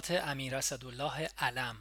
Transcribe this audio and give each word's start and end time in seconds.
خاطرات 0.00 0.28
امیر 0.28 0.56
اسدالله 0.56 1.28
علم. 1.38 1.76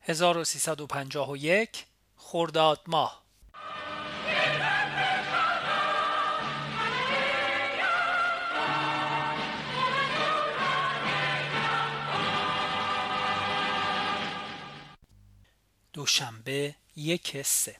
1351 0.00 1.86
خرداد 2.16 2.80
ماه. 2.86 3.22
دوشنبه 15.92 16.74
یک 16.96 17.42
سه. 17.42 17.76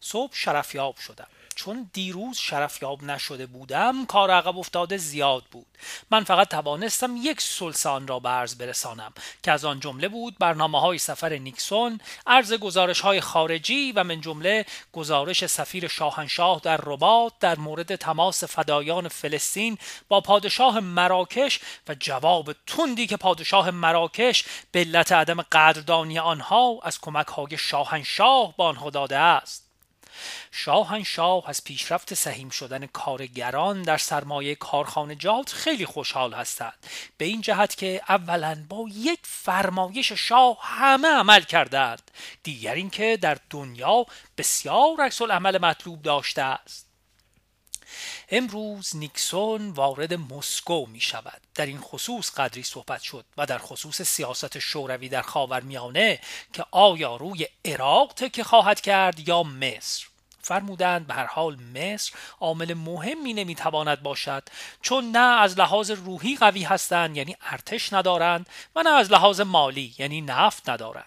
صبح 0.00 0.34
شرفیاب 0.34 0.96
شدم. 0.96 1.26
چون 1.60 1.90
دیروز 1.92 2.38
شرفیاب 2.38 3.02
نشده 3.02 3.46
بودم 3.46 4.06
کار 4.06 4.30
عقب 4.30 4.58
افتاده 4.58 4.96
زیاد 4.96 5.44
بود. 5.50 5.66
من 6.10 6.24
فقط 6.24 6.48
توانستم 6.48 7.16
یک 7.16 7.40
سلسان 7.40 8.06
را 8.06 8.18
به 8.18 8.28
عرض 8.28 8.54
برسانم 8.54 9.12
که 9.42 9.52
از 9.52 9.64
آن 9.64 9.80
جمله 9.80 10.08
بود 10.08 10.38
برنامه 10.38 10.80
های 10.80 10.98
سفر 10.98 11.32
نیکسون 11.32 12.00
عرض 12.26 12.52
گزارش 12.52 13.00
های 13.00 13.20
خارجی 13.20 13.92
و 13.92 14.04
من 14.04 14.20
جمله 14.20 14.66
گزارش 14.92 15.46
سفیر 15.46 15.88
شاهنشاه 15.88 16.60
در 16.62 16.80
رباط 16.82 17.32
در 17.40 17.58
مورد 17.58 17.96
تماس 17.96 18.44
فدایان 18.44 19.08
فلسطین 19.08 19.78
با 20.08 20.20
پادشاه 20.20 20.80
مراکش 20.80 21.60
و 21.88 21.94
جواب 21.94 22.52
تندی 22.66 23.06
که 23.06 23.16
پادشاه 23.16 23.70
مراکش 23.70 24.44
به 24.72 24.80
علت 24.80 25.12
عدم 25.12 25.42
قدردانی 25.42 26.18
آنها 26.18 26.78
از 26.82 27.00
کمک 27.00 27.26
های 27.26 27.58
شاهنشاه 27.58 28.56
با 28.56 28.68
آنها 28.68 28.90
داده 28.90 29.18
است. 29.18 29.69
شاهنشاه 30.52 31.48
از 31.48 31.64
پیشرفت 31.64 32.14
سهیم 32.14 32.50
شدن 32.50 32.86
کارگران 32.86 33.82
در 33.82 33.98
سرمایه 33.98 34.54
کارخانجات 34.54 35.52
خیلی 35.52 35.86
خوشحال 35.86 36.34
هستند. 36.34 36.86
به 37.18 37.24
این 37.24 37.40
جهت 37.40 37.76
که 37.76 38.02
اولا 38.08 38.64
با 38.68 38.86
یک 38.94 39.20
فرمایش 39.22 40.12
شاه 40.12 40.58
همه 40.62 41.08
عمل 41.08 41.40
کردند. 41.40 42.10
دیگر 42.42 42.74
اینکه 42.74 43.18
در 43.20 43.38
دنیا 43.50 44.06
بسیار 44.38 45.00
عکس 45.00 45.22
عمل 45.22 45.58
مطلوب 45.58 46.02
داشته 46.02 46.42
است. 46.42 46.90
امروز 48.28 48.96
نیکسون 48.96 49.70
وارد 49.70 50.14
مسکو 50.14 50.86
می 50.86 51.00
شود. 51.00 51.40
در 51.54 51.66
این 51.66 51.80
خصوص 51.80 52.30
قدری 52.30 52.62
صحبت 52.62 53.02
شد 53.02 53.24
و 53.36 53.46
در 53.46 53.58
خصوص 53.58 54.02
سیاست 54.02 54.58
شوروی 54.58 55.08
در 55.08 55.22
خاورمیانه 55.22 56.20
که 56.52 56.64
آیا 56.70 57.16
روی 57.16 57.46
عراق 57.64 58.12
تکه 58.12 58.44
خواهد 58.44 58.80
کرد 58.80 59.28
یا 59.28 59.42
مصر؟ 59.42 60.09
فرمودند 60.42 61.06
به 61.06 61.14
هر 61.14 61.26
حال 61.26 61.56
مصر 61.74 62.12
عامل 62.40 62.74
مهمی 62.74 63.34
نمی‌تواند 63.34 64.02
باشد 64.02 64.42
چون 64.82 65.10
نه 65.10 65.40
از 65.40 65.58
لحاظ 65.58 65.90
روحی 65.90 66.36
قوی 66.36 66.62
هستند 66.62 67.16
یعنی 67.16 67.36
ارتش 67.50 67.92
ندارند 67.92 68.46
و 68.76 68.82
نه 68.82 68.90
از 68.90 69.12
لحاظ 69.12 69.40
مالی 69.40 69.94
یعنی 69.98 70.20
نفت 70.20 70.68
ندارند. 70.68 71.04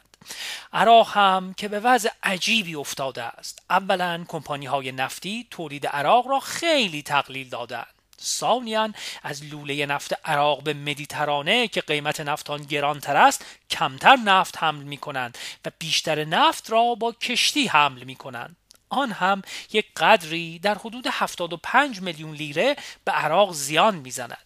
عراق 0.73 1.17
هم 1.17 1.53
که 1.53 1.67
به 1.67 1.79
وضع 1.79 2.09
عجیبی 2.23 2.75
افتاده 2.75 3.23
است. 3.23 3.63
اولا 3.69 4.25
کمپانی 4.27 4.65
های 4.65 4.91
نفتی 4.91 5.47
تولید 5.51 5.87
عراق 5.87 6.27
را 6.27 6.39
خیلی 6.39 7.01
تقلیل 7.01 7.49
دادند. 7.49 7.87
ثانیا 8.23 8.89
از 9.23 9.43
لوله 9.43 9.85
نفت 9.85 10.13
عراق 10.25 10.63
به 10.63 10.73
مدیترانه 10.73 11.67
که 11.67 11.81
قیمت 11.81 12.21
نفت 12.21 12.49
آن 12.49 12.63
گرانتر 12.63 13.17
است 13.17 13.45
کمتر 13.69 14.15
نفت 14.15 14.57
حمل 14.57 14.83
می 14.83 14.97
کنند 14.97 15.37
و 15.65 15.71
بیشتر 15.79 16.23
نفت 16.25 16.69
را 16.69 16.95
با 16.95 17.11
کشتی 17.11 17.67
حمل 17.67 18.03
می 18.03 18.15
کنند 18.15 18.55
آن 18.93 19.11
هم 19.11 19.41
یک 19.71 19.85
قدری 19.97 20.59
در 20.59 20.75
حدود 20.75 21.07
75 21.11 22.01
میلیون 22.01 22.31
لیره 22.31 22.75
به 23.05 23.11
عراق 23.11 23.53
زیان 23.53 23.95
می‌زند. 23.95 24.37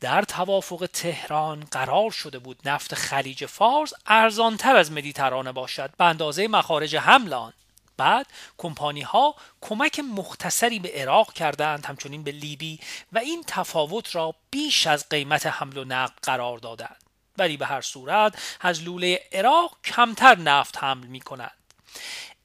در 0.00 0.22
توافق 0.22 0.88
تهران 0.92 1.64
قرار 1.70 2.10
شده 2.10 2.38
بود 2.38 2.58
نفت 2.64 2.94
خلیج 2.94 3.46
فارس 3.46 3.92
ارزانتر 4.06 4.76
از 4.76 4.92
مدیترانه 4.92 5.52
باشد 5.52 5.90
به 5.98 6.04
اندازه 6.04 6.48
مخارج 6.48 6.96
حمل 6.96 7.32
آن 7.32 7.52
بعد 7.96 8.26
کمپانی 8.58 9.02
ها 9.02 9.34
کمک 9.60 10.00
مختصری 10.00 10.78
به 10.78 10.92
عراق 10.94 11.32
کردند 11.32 11.86
همچنین 11.86 12.22
به 12.22 12.32
لیبی 12.32 12.80
و 13.12 13.18
این 13.18 13.44
تفاوت 13.46 14.14
را 14.14 14.34
بیش 14.50 14.86
از 14.86 15.08
قیمت 15.08 15.46
حمل 15.46 15.76
و 15.76 15.84
نقل 15.84 16.14
قرار 16.22 16.58
دادند. 16.58 16.96
ولی 17.38 17.56
به 17.56 17.66
هر 17.66 17.80
صورت 17.80 18.56
از 18.60 18.82
لوله 18.82 19.20
عراق 19.32 19.76
کمتر 19.84 20.38
نفت 20.38 20.78
حمل 20.78 21.06
می 21.06 21.20
کنند 21.20 21.52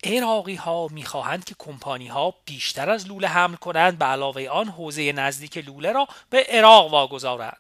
عراقی 0.06 0.56
ها 0.56 0.88
می‌خواهند 0.88 1.44
که 1.46 1.56
کمپانی 1.60 2.08
ها 2.08 2.34
بیشتر 2.46 2.90
از 2.90 3.08
لوله 3.08 3.28
حمل 3.28 3.56
کنند 3.56 3.98
به 3.98 4.06
علاوه 4.06 4.48
آن 4.48 4.68
حوزه 4.68 5.12
نزدیک 5.12 5.58
لوله 5.58 5.92
را 5.92 6.08
به 6.30 6.46
عراق 6.50 6.92
واگذارند. 6.92 7.58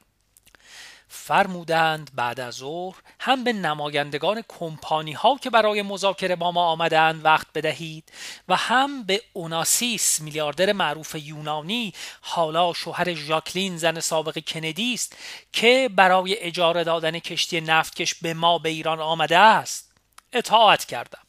فرمودند 1.07 2.11
بعد 2.15 2.39
از 2.39 2.53
ظهر 2.53 2.95
هم 3.19 3.43
به 3.43 3.53
نمایندگان 3.53 4.43
کمپانی 4.47 5.13
ها 5.13 5.37
که 5.41 5.49
برای 5.49 5.81
مذاکره 5.81 6.35
با 6.35 6.51
ما 6.51 6.65
آمدند 6.65 7.25
وقت 7.25 7.47
بدهید 7.55 8.11
و 8.47 8.55
هم 8.55 9.03
به 9.03 9.21
اوناسیس 9.33 10.21
میلیاردر 10.21 10.71
معروف 10.71 11.15
یونانی 11.15 11.93
حالا 12.21 12.73
شوهر 12.73 13.13
ژاکلین 13.13 13.77
زن 13.77 13.99
سابق 13.99 14.39
کندی 14.47 14.93
است 14.93 15.15
که 15.53 15.89
برای 15.95 16.39
اجاره 16.39 16.83
دادن 16.83 17.19
کشتی 17.19 17.61
نفتکش 17.61 18.15
به 18.15 18.33
ما 18.33 18.57
به 18.57 18.69
ایران 18.69 18.99
آمده 18.99 19.37
است. 19.37 19.91
اطاعت 20.33 20.85
کردم. 20.85 21.24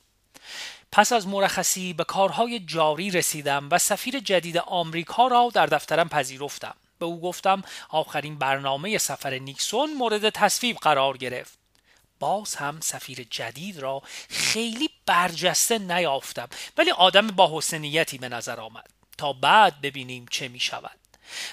پس 0.96 1.12
از 1.12 1.26
مرخصی 1.26 1.92
به 1.92 2.04
کارهای 2.04 2.60
جاری 2.60 3.10
رسیدم 3.10 3.68
و 3.70 3.78
سفیر 3.78 4.20
جدید 4.20 4.58
آمریکا 4.58 5.26
را 5.26 5.50
در 5.54 5.66
دفترم 5.66 6.08
پذیرفتم. 6.08 6.74
به 6.98 7.06
او 7.06 7.20
گفتم 7.20 7.62
آخرین 7.88 8.38
برنامه 8.38 8.98
سفر 8.98 9.38
نیکسون 9.38 9.94
مورد 9.94 10.30
تصویب 10.30 10.76
قرار 10.76 11.16
گرفت. 11.16 11.58
باز 12.18 12.54
هم 12.54 12.80
سفیر 12.80 13.26
جدید 13.30 13.78
را 13.78 14.02
خیلی 14.28 14.90
برجسته 15.06 15.78
نیافتم 15.78 16.48
ولی 16.76 16.90
آدم 16.90 17.26
با 17.26 17.58
حسنیتی 17.58 18.18
به 18.18 18.28
نظر 18.28 18.60
آمد 18.60 18.90
تا 19.18 19.32
بعد 19.32 19.80
ببینیم 19.80 20.26
چه 20.30 20.48
می 20.48 20.60
شود. 20.60 20.98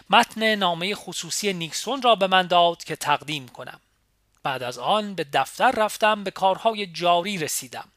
متن 0.10 0.56
نامه 0.56 0.96
خصوصی 0.96 1.54
نیکسون 1.54 2.02
را 2.02 2.16
به 2.16 2.28
من 2.28 2.48
داد 2.48 2.84
که 2.84 2.96
تقدیم 2.96 3.48
کنم. 3.48 3.80
بعد 4.44 4.64
از 4.64 4.78
آن 4.78 5.16
به 5.16 5.26
دفتر 5.34 5.72
رفتم 5.72 6.24
به 6.24 6.32
کارهای 6.32 6.88
جاری 6.88 7.38
رسیدم. 7.38 7.90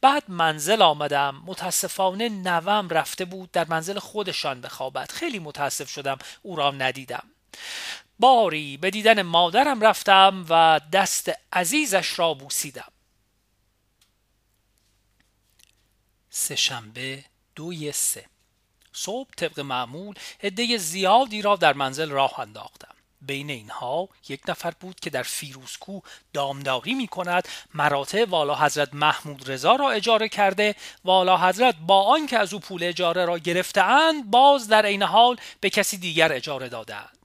بعد 0.00 0.22
منزل 0.28 0.82
آمدم. 0.82 1.42
متاسفانه 1.46 2.28
نوم 2.28 2.88
رفته 2.88 3.24
بود 3.24 3.50
در 3.50 3.66
منزل 3.68 3.98
خودشان 3.98 4.60
بخوابد. 4.60 5.10
خیلی 5.10 5.38
متاسف 5.38 5.90
شدم. 5.90 6.18
او 6.42 6.56
را 6.56 6.70
ندیدم. 6.70 7.30
باری 8.18 8.76
به 8.76 8.90
دیدن 8.90 9.22
مادرم 9.22 9.80
رفتم 9.80 10.46
و 10.48 10.80
دست 10.92 11.30
عزیزش 11.52 12.18
را 12.18 12.34
بوسیدم. 12.34 12.92
سهشنبه 16.30 17.24
دوی 17.54 17.92
سه. 17.92 18.26
صبح 18.92 19.30
طبق 19.36 19.60
معمول 19.60 20.14
عده 20.42 20.76
زیادی 20.76 21.42
را 21.42 21.56
در 21.56 21.72
منزل 21.72 22.10
راه 22.10 22.40
انداختم. 22.40 22.94
بین 23.20 23.50
اینها 23.50 24.08
یک 24.28 24.40
نفر 24.48 24.70
بود 24.80 25.00
که 25.00 25.10
در 25.10 25.22
فیروزکو 25.22 26.00
دامداری 26.32 26.94
می 26.94 27.08
کند 27.08 27.48
مراتع 27.74 28.24
والا 28.24 28.54
حضرت 28.54 28.94
محمود 28.94 29.50
رضا 29.50 29.76
را 29.76 29.90
اجاره 29.90 30.28
کرده 30.28 30.74
والا 31.04 31.36
حضرت 31.36 31.74
با 31.86 32.02
آنکه 32.02 32.38
از 32.38 32.54
او 32.54 32.60
پول 32.60 32.84
اجاره 32.84 33.24
را 33.24 33.38
گرفتهاند 33.38 34.30
باز 34.30 34.68
در 34.68 34.86
عین 34.86 35.02
حال 35.02 35.36
به 35.60 35.70
کسی 35.70 35.98
دیگر 35.98 36.32
اجاره 36.32 36.68
دادهاند. 36.68 37.18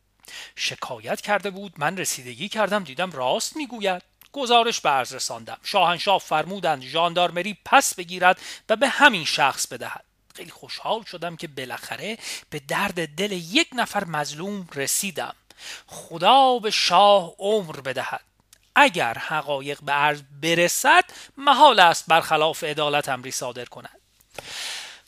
شکایت 0.55 1.21
کرده 1.21 1.49
بود 1.49 1.73
من 1.77 1.97
رسیدگی 1.97 2.49
کردم 2.49 2.83
دیدم 2.83 3.11
راست 3.11 3.57
می‌گوید. 3.57 4.01
گزارش 4.31 4.81
به 4.81 4.89
عرض 4.89 5.13
رساندم. 5.13 5.57
شاهنشاه 5.63 6.19
فرمودند 6.19 6.81
ژاندارمری 6.81 7.57
پس 7.65 7.95
بگیرد 7.95 8.41
و 8.69 8.75
به 8.75 8.87
همین 8.87 9.25
شخص 9.25 9.67
بدهد. 9.67 10.03
خیلی 10.35 10.51
خوشحال 10.51 11.03
شدم 11.03 11.35
که 11.35 11.47
بالاخره 11.47 12.17
به 12.49 12.59
درد 12.59 13.15
دل 13.15 13.31
یک 13.31 13.67
نفر 13.73 14.03
مظلوم 14.03 14.67
رسیدم. 14.75 15.35
خدا 15.87 16.59
به 16.59 16.71
شاه 16.71 17.33
عمر 17.39 17.81
بدهد. 17.81 18.21
اگر 18.75 19.17
حقایق 19.17 19.81
به 19.81 19.91
عرض 19.91 20.21
برسد 20.41 21.03
محال 21.37 21.79
است 21.79 22.05
برخلاف 22.07 22.63
عدالت 22.63 23.09
امری 23.09 23.31
صادر 23.31 23.65
کند. 23.65 23.99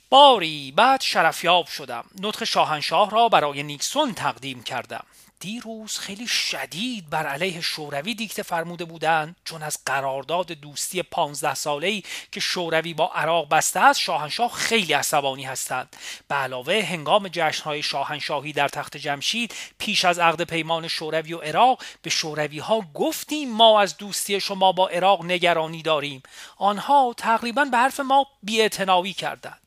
باری 0.09 0.71
بعد 0.71 1.01
شرفیاب 1.01 1.67
شدم. 1.67 2.05
نطق 2.21 2.43
شاهنشاه 2.43 3.09
را 3.09 3.29
برای 3.29 3.63
نیکسون 3.63 4.13
تقدیم 4.13 4.63
کردم. 4.63 5.05
دیروز 5.39 5.97
خیلی 5.97 6.27
شدید 6.27 7.09
بر 7.09 7.27
علیه 7.27 7.61
شوروی 7.61 8.15
دیکته 8.15 8.43
فرموده 8.43 8.85
بودند 8.85 9.35
چون 9.45 9.63
از 9.63 9.77
قرارداد 9.85 10.51
دوستی 10.51 11.03
پانزده 11.03 11.53
ساله 11.53 12.03
که 12.31 12.39
شوروی 12.39 12.93
با 12.93 13.11
عراق 13.15 13.49
بسته 13.49 13.79
است 13.79 13.99
شاهنشاه 13.99 14.51
خیلی 14.51 14.93
عصبانی 14.93 15.43
هستند. 15.43 15.95
به 16.27 16.35
علاوه 16.35 16.81
هنگام 16.89 17.27
جشنهای 17.27 17.83
شاهنشاهی 17.83 18.53
در 18.53 18.67
تخت 18.67 18.97
جمشید 18.97 19.53
پیش 19.77 20.05
از 20.05 20.19
عقد 20.19 20.41
پیمان 20.41 20.87
شوروی 20.87 21.33
و 21.33 21.39
عراق 21.39 21.83
به 22.01 22.09
شوروی 22.09 22.59
ها 22.59 22.81
گفتیم 22.93 23.51
ما 23.51 23.81
از 23.81 23.97
دوستی 23.97 24.39
شما 24.39 24.71
با 24.71 24.87
عراق 24.87 25.25
نگرانی 25.25 25.81
داریم. 25.81 26.23
آنها 26.57 27.13
تقریبا 27.17 27.65
به 27.65 27.77
حرف 27.77 27.99
ما 27.99 28.27
بیاعتنایی 28.43 29.13
کردند. 29.13 29.61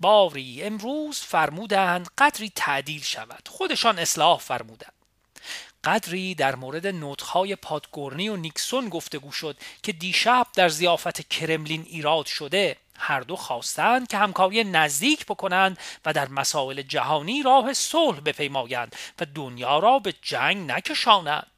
باری 0.00 0.62
امروز 0.62 1.18
فرمودند 1.18 2.08
قدری 2.18 2.52
تعدیل 2.54 3.02
شود. 3.02 3.48
خودشان 3.48 3.98
اصلاح 3.98 4.38
فرمودند. 4.38 4.92
قدری 5.84 6.34
در 6.34 6.54
مورد 6.54 6.86
نوتهای 6.86 7.56
پادگورنی 7.56 8.28
و 8.28 8.36
نیکسون 8.36 8.88
گفتگو 8.88 9.32
شد 9.32 9.56
که 9.82 9.92
دیشب 9.92 10.46
در 10.54 10.68
زیافت 10.68 11.28
کرملین 11.28 11.86
ایراد 11.88 12.26
شده. 12.26 12.76
هر 12.98 13.20
دو 13.20 13.36
خواستند 13.36 14.08
که 14.08 14.18
همکاری 14.18 14.64
نزدیک 14.64 15.26
بکنند 15.26 15.78
و 16.06 16.12
در 16.12 16.28
مسائل 16.28 16.82
جهانی 16.82 17.42
راه 17.42 17.72
صلح 17.72 18.20
بپیمایند 18.20 18.96
و 19.20 19.26
دنیا 19.34 19.78
را 19.78 19.98
به 19.98 20.14
جنگ 20.22 20.70
نکشانند. 20.70 21.57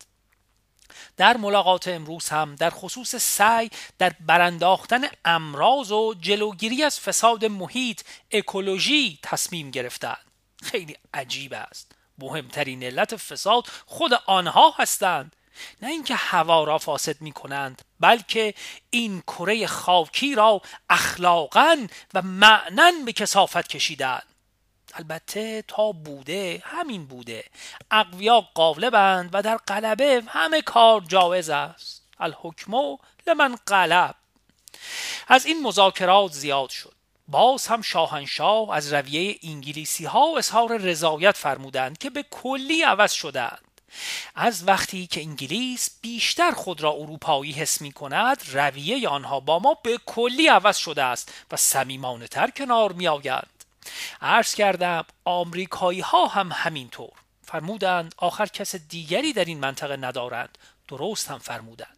در 1.17 1.37
ملاقات 1.37 1.89
امروز 1.89 2.29
هم 2.29 2.55
در 2.55 2.71
خصوص 2.71 3.15
سعی 3.17 3.71
در 3.99 4.13
برانداختن 4.21 5.01
امراض 5.25 5.93
و 5.93 6.15
جلوگیری 6.21 6.83
از 6.83 7.01
فساد 7.01 7.45
محیط 7.45 8.03
اکولوژی 8.31 9.19
تصمیم 9.23 9.71
گرفتند. 9.71 10.25
خیلی 10.63 10.97
عجیب 11.15 11.55
است. 11.55 11.93
مهمترین 12.19 12.83
علت 12.83 13.17
فساد 13.17 13.67
خود 13.87 14.13
آنها 14.27 14.75
هستند. 14.79 15.37
نه 15.83 15.89
اینکه 15.89 16.15
هوا 16.15 16.65
را 16.65 16.79
فاسد 16.79 17.21
می 17.21 17.33
کنند 17.33 17.83
بلکه 18.01 18.55
این 18.91 19.21
کره 19.21 19.67
خاکی 19.67 20.35
را 20.35 20.63
اخلاقا 20.91 21.87
و 22.15 22.23
معنن 22.23 23.05
به 23.05 23.13
کسافت 23.13 23.69
کشیدند. 23.69 24.30
البته 24.95 25.65
تا 25.69 25.93
بوده 25.93 26.63
همین 26.65 27.07
بوده. 27.07 27.45
اقویا 27.91 28.41
قالبند 28.41 29.31
و 29.33 29.43
در 29.43 29.57
قلبه 29.57 30.23
همه 30.27 30.63
کار 30.63 31.01
جایز 31.01 31.51
است. 31.51 32.03
الحکم 32.21 32.73
لمن 33.27 33.57
قلب 33.67 34.15
از 35.29 35.47
این 35.47 35.63
مذاکرات 35.63 36.33
زیاد 36.33 36.71
شد. 36.71 36.93
باز 37.29 37.67
هم 37.67 37.83
شاهنشاه 37.83 38.75
از 38.75 38.93
رویه 38.93 39.39
انگلیسی 39.43 40.05
ها 40.05 40.39
اظهار 40.39 40.77
رضایت 40.77 41.37
فرمودند 41.37 41.99
که 41.99 42.11
به 42.11 42.25
کلی 42.31 42.83
عوض 42.83 43.13
شدند. 43.13 43.71
از 44.35 44.69
وقتی 44.69 45.07
که 45.07 45.21
انگلیس 45.21 45.91
بیشتر 46.01 46.51
خود 46.51 46.81
را 46.81 46.91
اروپایی 46.93 47.53
حس 47.53 47.81
می 47.81 47.93
کند 47.93 48.43
رویه 48.53 49.09
آنها 49.09 49.41
با 49.41 49.59
ما 49.59 49.77
به 49.83 49.99
کلی 50.07 50.49
عوض 50.49 50.77
شده 50.77 51.03
است 51.03 51.33
و 51.51 51.57
سمیمانه 51.57 52.29
تر 52.29 52.51
کنار 52.51 52.93
می 52.93 53.09
آیند 53.09 53.50
عرض 54.21 54.55
کردم 54.55 55.05
آمریکایی 55.25 56.01
ها 56.01 56.27
هم 56.27 56.53
همینطور. 56.53 57.11
فرمودند 57.43 58.15
آخر 58.17 58.47
کس 58.47 58.77
دیگری 58.77 59.33
در 59.33 59.45
این 59.45 59.61
منطقه 59.61 59.97
ندارند. 59.97 60.59
درست 60.89 61.31
هم 61.31 61.39
فرمودند. 61.39 61.97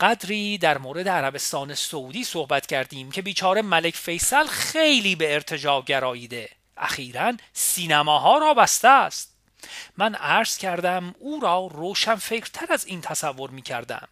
قدری 0.00 0.58
در 0.58 0.78
مورد 0.78 1.08
عربستان 1.08 1.74
سعودی 1.74 2.24
صحبت 2.24 2.66
کردیم 2.66 3.10
که 3.10 3.22
بیچاره 3.22 3.62
ملک 3.62 3.96
فیصل 3.96 4.46
خیلی 4.46 5.16
به 5.16 5.34
ارتجاع 5.34 5.82
گراییده. 5.82 6.50
اخیرا 6.76 7.32
سینماها 7.52 8.38
را 8.38 8.54
بسته 8.54 8.88
است. 8.88 9.34
من 9.96 10.14
عرض 10.14 10.58
کردم 10.58 11.14
او 11.18 11.40
را 11.40 11.66
روشن 11.72 12.14
فکرتر 12.14 12.72
از 12.72 12.86
این 12.86 13.00
تصور 13.00 13.50
می 13.50 13.62
کردم 13.62 14.08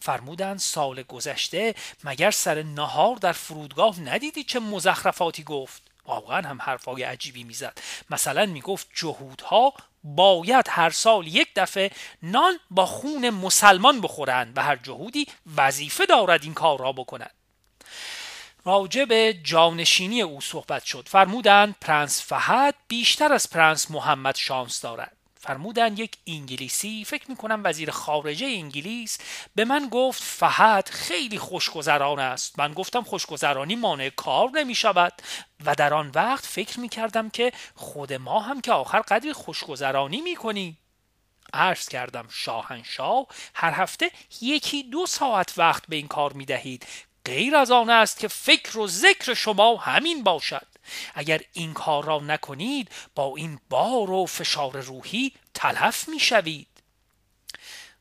فرمودند 0.00 0.58
سال 0.58 1.02
گذشته 1.02 1.74
مگر 2.04 2.30
سر 2.30 2.62
نهار 2.62 3.16
در 3.16 3.32
فرودگاه 3.32 4.00
ندیدی 4.00 4.44
چه 4.44 4.60
مزخرفاتی 4.60 5.42
گفت؟ 5.42 5.87
واقعا 6.08 6.48
هم 6.48 6.62
حرفای 6.62 7.02
عجیبی 7.02 7.44
می‌زد. 7.44 7.78
مثلا 8.10 8.46
می‌گفت 8.46 8.88
جهودها 8.94 9.74
باید 10.04 10.66
هر 10.70 10.90
سال 10.90 11.26
یک 11.26 11.48
دفعه 11.56 11.90
نان 12.22 12.58
با 12.70 12.86
خون 12.86 13.30
مسلمان 13.30 14.00
بخورند 14.00 14.58
و 14.58 14.62
هر 14.62 14.76
جهودی 14.76 15.26
وظیفه 15.56 16.06
دارد 16.06 16.44
این 16.44 16.54
کار 16.54 16.78
را 16.78 16.92
بکند 16.92 17.30
راجع 18.64 19.04
به 19.04 19.34
جانشینی 19.44 20.22
او 20.22 20.40
صحبت 20.40 20.84
شد. 20.84 21.08
فرمودند 21.08 21.76
پرنس 21.80 22.22
فهد 22.22 22.74
بیشتر 22.88 23.32
از 23.32 23.50
پرنس 23.50 23.90
محمد 23.90 24.36
شانس 24.36 24.80
دارد. 24.80 25.17
فرمودن 25.38 25.96
یک 25.96 26.16
انگلیسی 26.26 27.04
فکر 27.04 27.30
می‌کنم 27.30 27.60
وزیر 27.64 27.90
خارجه 27.90 28.46
انگلیس 28.46 29.18
به 29.54 29.64
من 29.64 29.88
گفت 29.88 30.22
فهد 30.22 30.88
خیلی 30.88 31.38
خوشگذران 31.38 32.18
است. 32.18 32.58
من 32.58 32.72
گفتم 32.72 33.02
خوشگذرانی 33.02 33.76
مانع 33.76 34.08
کار 34.08 34.50
نمی 34.50 34.74
شود 34.74 35.12
و 35.64 35.74
در 35.74 35.94
آن 35.94 36.10
وقت 36.14 36.46
فکر 36.46 36.80
می 36.80 36.88
کردم 36.88 37.30
که 37.30 37.52
خود 37.74 38.12
ما 38.12 38.40
هم 38.40 38.60
که 38.60 38.72
آخر 38.72 39.00
قدری 39.00 39.32
خوشگذرانی 39.32 40.20
می 40.20 40.36
کنیم 40.36 40.78
عرض 41.52 41.88
کردم 41.88 42.26
شاهنشاه 42.30 43.26
هر 43.54 43.82
هفته 43.82 44.10
یکی 44.40 44.82
دو 44.82 45.06
ساعت 45.06 45.52
وقت 45.56 45.86
به 45.88 45.96
این 45.96 46.08
کار 46.08 46.32
می 46.32 46.44
دهید 46.44 46.86
غیر 47.24 47.56
از 47.56 47.70
آن 47.70 47.90
است 47.90 48.18
که 48.18 48.28
فکر 48.28 48.78
و 48.78 48.86
ذکر 48.86 49.34
شما 49.34 49.76
همین 49.76 50.24
باشد. 50.24 50.66
اگر 51.14 51.40
این 51.52 51.74
کار 51.74 52.04
را 52.04 52.18
نکنید 52.18 52.90
با 53.14 53.36
این 53.36 53.60
بار 53.70 54.10
و 54.10 54.26
فشار 54.26 54.80
روحی 54.80 55.32
تلف 55.54 56.08
می 56.08 56.20
شوید 56.20 56.68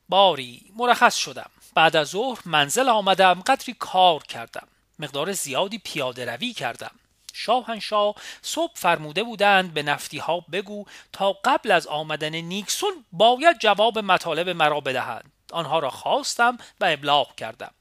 باری 0.10 0.72
مرخص 0.76 1.16
شدم. 1.16 1.50
بعد 1.76 1.96
از 1.96 2.08
ظهر 2.08 2.40
منزل 2.46 2.90
آمدم 2.90 3.34
قدری 3.34 3.76
کار 3.80 4.24
کردم. 4.24 4.68
مقدار 5.00 5.32
زیادی 5.32 5.78
پیاده 5.78 6.26
روی 6.26 6.54
کردم. 6.54 6.92
شاهنشاه 7.34 8.16
صبح 8.42 8.72
فرموده 8.76 9.24
بودند 9.24 9.74
به 9.74 9.84
نفتی 9.84 10.18
ها 10.18 10.40
بگو 10.40 10.86
تا 11.14 11.34
قبل 11.34 11.72
از 11.72 11.88
آمدن 11.88 12.36
نیکسون 12.36 13.06
باید 13.12 13.60
جواب 13.60 14.00
مطالب 14.00 14.50
مرا 14.50 14.80
بدهند. 14.80 15.32
آنها 15.52 15.80
را 15.80 15.90
خواستم 15.90 16.58
و 16.80 16.86
ابلاغ 16.86 17.36
کردم. 17.36 17.72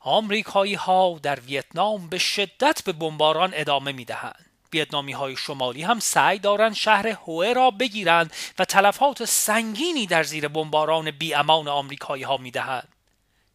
آمریکایی 0.00 0.74
ها 0.74 1.20
در 1.22 1.40
ویتنام 1.40 2.08
به 2.08 2.18
شدت 2.18 2.82
به 2.84 2.92
بمباران 2.92 3.50
ادامه 3.54 3.92
می 3.92 4.04
دهند. 4.04 4.46
ویتنامی 4.72 5.12
های 5.12 5.36
شمالی 5.36 5.82
هم 5.82 6.00
سعی 6.00 6.38
دارند 6.38 6.74
شهر 6.74 7.08
هوه 7.08 7.52
را 7.52 7.70
بگیرند 7.70 8.32
و 8.58 8.64
تلفات 8.64 9.24
سنگینی 9.24 10.06
در 10.06 10.22
زیر 10.22 10.48
بمباران 10.48 11.10
بی 11.10 11.34
امان 11.34 11.68
آمریکایی 11.68 12.22
ها 12.22 12.36
می 12.36 12.50
دهند. 12.50 12.88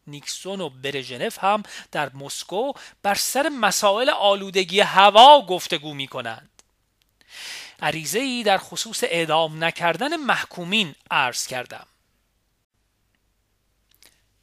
نیکسون 0.08 0.62
و 0.62 0.70
برژنف 0.70 1.44
هم 1.44 1.64
در 1.92 2.12
مسکو 2.14 2.74
بر 3.04 3.16
سر 3.16 3.50
مسائل 3.50 4.10
آلودگی 4.10 4.80
هوا 4.80 5.46
گفتگو 5.46 5.94
می 5.94 6.08
کنند. 6.08 6.50
عریضه 7.82 8.20
ای 8.20 8.44
در 8.44 8.58
خصوص 8.58 9.04
اعدام 9.04 9.64
نکردن 9.64 10.16
محکومین 10.16 10.96
عرض 11.12 11.48
کردم. 11.48 11.88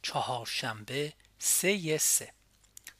چهارشنبه 0.01 1.13
سه 1.45 1.97
سه. 1.97 2.33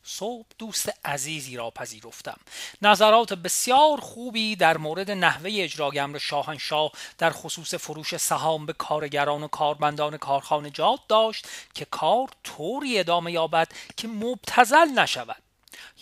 صبح 0.03 0.45
دوست 0.57 0.93
عزیزی 1.05 1.57
را 1.57 1.71
پذیرفتم. 1.71 2.37
نظرات 2.81 3.33
بسیار 3.33 3.99
خوبی 3.99 4.55
در 4.55 4.77
مورد 4.77 5.11
نحوه 5.11 5.49
اجرای 5.53 5.99
امر 5.99 6.17
شاهنشاه 6.17 6.91
در 7.17 7.29
خصوص 7.29 7.73
فروش 7.75 8.17
سهام 8.17 8.65
به 8.65 8.73
کارگران 8.73 9.43
و 9.43 9.47
کارمندان 9.47 10.17
کارخانجات 10.17 10.99
داشت 11.07 11.47
که 11.73 11.85
کار 11.85 12.29
طوری 12.43 12.99
ادامه 12.99 13.31
یابد 13.31 13.71
که 13.97 14.07
مبتزل 14.07 14.87
نشود. 14.87 15.43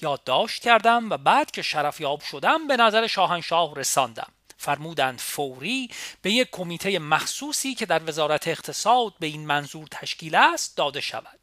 یادداشت 0.02 0.62
کردم 0.62 1.10
و 1.10 1.18
بعد 1.18 1.52
که 1.52 1.62
شرفیاب 1.62 2.22
شدم 2.22 2.68
به 2.68 2.78
نظر 2.78 3.08
شاهنشاه 3.08 3.76
رساندم. 3.76 4.32
فرمودند 4.58 5.20
فوری 5.20 5.90
به 6.22 6.32
یک 6.32 6.50
کمیته 6.52 7.00
مخصوصی 7.00 7.76
که 7.76 7.86
در 7.86 8.10
وزارت 8.10 8.48
اقتصاد 8.48 9.14
به 9.20 9.28
این 9.28 9.46
منظور 9.46 9.88
تشکیل 9.92 10.36
است 10.36 10.78
داده 10.78 11.02
شود. 11.02 11.41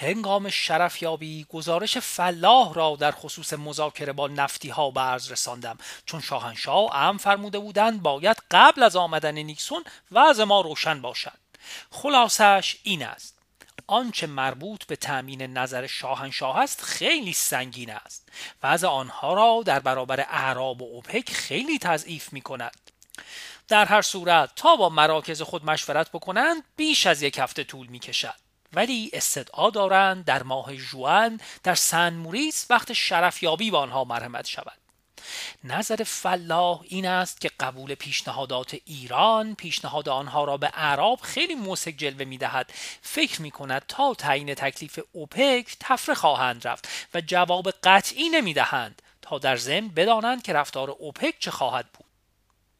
هنگام 0.00 0.50
شرفیابی 0.50 1.46
گزارش 1.48 1.98
فلاح 1.98 2.74
را 2.74 2.96
در 3.00 3.12
خصوص 3.12 3.52
مذاکره 3.52 4.12
با 4.12 4.28
نفتی 4.28 4.68
ها 4.68 4.90
به 4.90 5.00
رساندم. 5.00 5.78
چون 6.06 6.20
شاهنشاه 6.20 6.96
ام 6.96 7.18
فرموده 7.18 7.58
بودند 7.58 8.02
باید 8.02 8.36
قبل 8.50 8.82
از 8.82 8.96
آمدن 8.96 9.38
نیکسون 9.38 9.84
وضع 10.12 10.44
ما 10.44 10.60
روشن 10.60 11.02
باشد. 11.02 11.38
خلاصش 11.90 12.76
این 12.82 13.04
است. 13.04 13.38
آنچه 13.86 14.26
مربوط 14.26 14.84
به 14.84 14.96
تأمین 14.96 15.42
نظر 15.42 15.86
شاهنشاه 15.86 16.58
است 16.58 16.82
خیلی 16.82 17.32
سنگین 17.32 17.90
است. 17.90 18.28
وضع 18.62 18.88
آنها 18.88 19.34
را 19.34 19.62
در 19.66 19.80
برابر 19.80 20.20
اعراب 20.20 20.82
و 20.82 20.84
اوپک 20.84 21.30
خیلی 21.30 21.78
تضعیف 21.78 22.32
می 22.32 22.40
کند 22.40 22.90
در 23.68 23.84
هر 23.84 24.02
صورت 24.02 24.50
تا 24.56 24.76
با 24.76 24.88
مراکز 24.88 25.42
خود 25.42 25.64
مشورت 25.64 26.10
بکنند 26.10 26.62
بیش 26.76 27.06
از 27.06 27.22
یک 27.22 27.38
هفته 27.38 27.64
طول 27.64 27.86
می 27.86 27.98
کشد 27.98 28.47
ولی 28.72 29.10
استدعا 29.12 29.70
دارند 29.70 30.24
در 30.24 30.42
ماه 30.42 30.76
جوان 30.76 31.40
در 31.62 31.74
سن 31.74 32.14
موریس 32.14 32.66
وقت 32.70 32.92
شرفیابی 32.92 33.70
به 33.70 33.78
آنها 33.78 34.04
مرحمت 34.04 34.46
شود. 34.46 34.78
نظر 35.64 36.04
فلاح 36.04 36.80
این 36.84 37.06
است 37.06 37.40
که 37.40 37.50
قبول 37.60 37.94
پیشنهادات 37.94 38.76
ایران 38.84 39.54
پیشنهاد 39.54 40.08
آنها 40.08 40.44
را 40.44 40.56
به 40.56 40.66
عرب 40.66 41.20
خیلی 41.20 41.54
موسک 41.54 41.94
جلوه 41.96 42.24
می 42.24 42.38
دهد 42.38 42.72
فکر 43.02 43.42
می 43.42 43.50
کند 43.50 43.82
تا 43.88 44.14
تعیین 44.14 44.54
تکلیف 44.54 44.98
اوپک 45.12 45.76
تفره 45.80 46.14
خواهند 46.14 46.68
رفت 46.68 46.88
و 47.14 47.20
جواب 47.20 47.70
قطعی 47.70 48.28
نمی 48.28 48.54
دهند 48.54 49.02
تا 49.22 49.38
در 49.38 49.56
ضمن 49.56 49.88
بدانند 49.88 50.42
که 50.42 50.52
رفتار 50.52 50.90
اوپک 50.90 51.34
چه 51.38 51.50
خواهد 51.50 51.86
بود. 51.92 52.07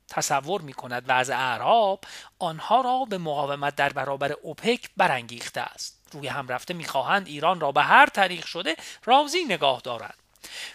تصور 0.09 0.61
می 0.61 0.73
کند 0.73 1.05
وضع 1.09 1.35
اعراب 1.37 2.05
آنها 2.39 2.81
را 2.81 3.05
به 3.05 3.19
مقاومت 3.19 3.77
در 3.77 3.93
برابر 3.93 4.33
اوپک 4.33 4.91
برانگیخته 4.97 5.61
است. 5.61 6.09
روی 6.13 6.29
هم 6.29 6.49
رفته 6.49 6.75
می‌خواهند 6.75 7.27
ایران 7.27 7.61
را 7.61 7.73
به 7.73 7.83
هر 7.83 8.07
طریق 8.07 8.45
شده 8.45 8.77
راضی 9.05 9.45
نگاه 9.45 9.81
دارند. 9.81 10.15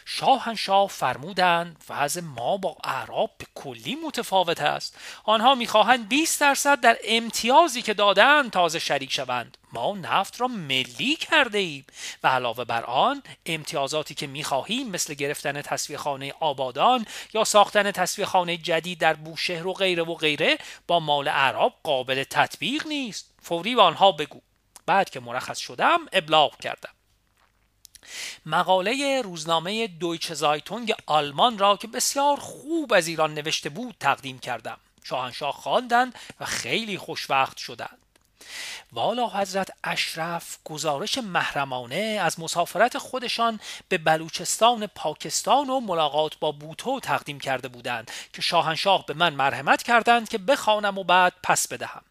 شاهنشاه 0.05 0.88
فرمودند 0.88 1.84
وضع 1.89 2.22
ما 2.22 2.58
با 2.58 2.77
اعراب 2.84 3.32
به 3.38 3.46
کلی 3.55 3.96
متفاوت 3.96 4.62
است. 4.62 4.98
آنها 5.24 5.55
می‌خواهند 5.55 6.10
20 6.10 6.41
درصد 6.41 6.79
در 6.79 6.98
امتیازی 7.03 7.82
که 7.82 7.93
دادند 7.93 8.51
تازه 8.51 8.79
شریک 8.79 9.12
شوند. 9.12 9.58
ما 9.74 9.96
نفت 9.96 10.41
را 10.41 10.48
ملی 10.48 11.15
کرده 11.15 11.58
ایم 11.58 11.86
و 12.24 12.27
علاوه 12.27 12.63
بر 12.63 12.84
آن 12.84 13.24
امتیازاتی 13.46 14.15
که 14.15 14.27
می‌خواهیم 14.27 14.89
مثل 14.89 15.13
گرفتن 15.13 15.62
تصویه 15.62 15.98
خانه 15.98 16.34
آبادان 16.39 17.05
یا 17.34 17.43
ساختن 17.43 17.91
تصویه 17.91 18.25
خانه 18.25 18.58
جدید 18.58 19.00
در 19.00 19.13
بوشهر 19.13 19.67
و 19.67 19.74
غیره 19.74 20.03
و 20.03 20.15
غیره 20.15 20.58
با 20.88 21.00
مال 21.00 21.27
اعراب 21.27 21.74
قابل 21.84 22.24
تطبیق 22.24 22.88
نیست. 22.88 23.34
فوری 23.41 23.75
به 23.75 23.82
آنها 23.82 24.12
بگو. 24.12 24.41
بعد 24.86 25.10
که 25.10 25.20
مرخص 25.20 25.58
شدم 25.58 26.00
ابلاغ 26.13 26.58
کردم. 26.58 26.93
مقاله 28.45 29.22
روزنامه 29.22 29.88
دویچه 29.88 30.33
زایتونگ 30.33 30.93
آلمان 31.05 31.57
را 31.57 31.77
که 31.77 31.88
بسیار 31.88 32.38
خوب 32.39 32.93
از 32.93 33.07
ایران 33.07 33.33
نوشته 33.33 33.69
بود 33.69 33.95
تقدیم 34.00 34.39
کردم. 34.39 34.77
شاهنشاه 35.03 35.53
خواندند 35.53 36.15
و 36.39 36.45
خیلی 36.45 36.98
خوشوقت 36.98 37.57
شدند. 37.57 37.98
والا 38.93 39.27
حضرت 39.27 39.72
اشرف 39.83 40.57
گزارش 40.63 41.17
محرمانه 41.17 42.19
از 42.22 42.39
مسافرت 42.39 42.98
خودشان 42.98 43.60
به 43.89 43.98
بلوچستان 43.98 44.88
پاکستان 44.88 45.69
و 45.69 45.79
ملاقات 45.79 46.39
با 46.39 46.51
بوتو 46.51 47.00
تقدیم 47.00 47.39
کرده 47.39 47.67
بودند 47.67 48.12
که 48.33 48.41
شاهنشاه 48.41 49.05
به 49.05 49.13
من 49.13 49.33
مرحمت 49.33 49.83
کردند 49.83 50.29
که 50.29 50.38
بخوانم 50.38 50.98
و 50.98 51.03
بعد 51.03 51.33
پس 51.43 51.67
بدهم. 51.67 52.01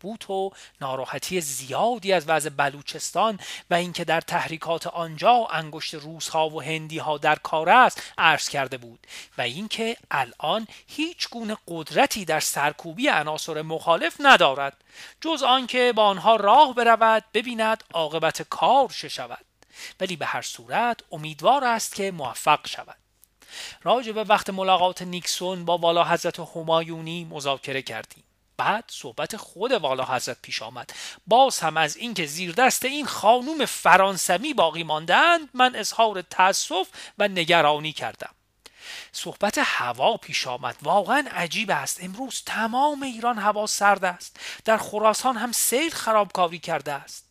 بوتو 0.00 0.50
ناراحتی 0.80 1.40
زیادی 1.40 2.12
از 2.12 2.28
وضع 2.28 2.50
بلوچستان 2.50 3.38
و 3.70 3.74
اینکه 3.74 4.04
در 4.04 4.20
تحریکات 4.20 4.86
آنجا 4.86 5.46
انگشت 5.50 5.94
روسها 5.94 6.48
و 6.48 6.62
هندی 6.62 6.98
ها 6.98 7.18
در 7.18 7.36
کار 7.36 7.68
است 7.68 8.02
عرض 8.18 8.48
کرده 8.48 8.76
بود 8.78 9.06
و 9.38 9.42
اینکه 9.42 9.96
الان 10.10 10.66
هیچ 10.86 11.28
گونه 11.28 11.56
قدرتی 11.68 12.24
در 12.24 12.40
سرکوبی 12.40 13.08
عناصر 13.08 13.62
مخالف 13.62 14.16
ندارد 14.20 14.76
جز 15.20 15.42
آنکه 15.42 15.92
با 15.96 16.04
آنها 16.04 16.36
راه 16.36 16.74
برود 16.74 17.24
ببیند 17.34 17.84
عاقبت 17.94 18.42
کار 18.42 18.88
چه 18.88 19.08
شود. 19.08 19.44
ولی 20.00 20.16
به 20.16 20.26
هر 20.26 20.42
صورت 20.42 21.00
امیدوار 21.12 21.64
است 21.64 21.94
که 21.94 22.10
موفق 22.10 22.66
شود. 22.66 22.96
راجع 23.82 24.12
به 24.12 24.24
وقت 24.24 24.50
ملاقات 24.50 25.02
نیکسون 25.02 25.64
با 25.64 25.78
والا 25.78 26.04
حضرت 26.04 26.40
همایونی 26.40 27.24
مذاکره 27.24 27.82
کردیم. 27.82 28.24
بعد 28.60 28.84
صحبت 28.86 29.36
خود 29.36 29.72
والا 29.72 30.04
حضرت 30.04 30.36
پیش 30.42 30.62
آمد. 30.62 30.90
باز 31.26 31.60
هم 31.60 31.76
از 31.76 31.96
اینکه 31.96 32.26
زیر 32.26 32.52
دست 32.52 32.84
این 32.84 33.06
خانوم 33.06 33.64
فرانسوی 33.64 34.54
باقی 34.54 34.82
ماندند 34.82 35.48
من 35.54 35.76
اظهار 35.76 36.22
تاسف 36.22 36.88
و 37.18 37.28
نگرانی 37.28 37.92
کردم. 37.92 38.34
صحبت 39.12 39.58
هوا 39.64 40.16
پیش 40.16 40.46
آمد. 40.46 40.76
واقعا 40.82 41.28
عجیب 41.32 41.70
است. 41.70 42.04
امروز 42.04 42.42
تمام 42.46 43.02
ایران 43.02 43.38
هوا 43.38 43.66
سرد 43.66 44.04
است. 44.04 44.40
در 44.64 44.76
خراسان 44.76 45.36
هم 45.36 45.52
سیل 45.52 45.90
خرابکاری 45.90 46.58
کرده 46.58 46.92
است. 46.92 47.24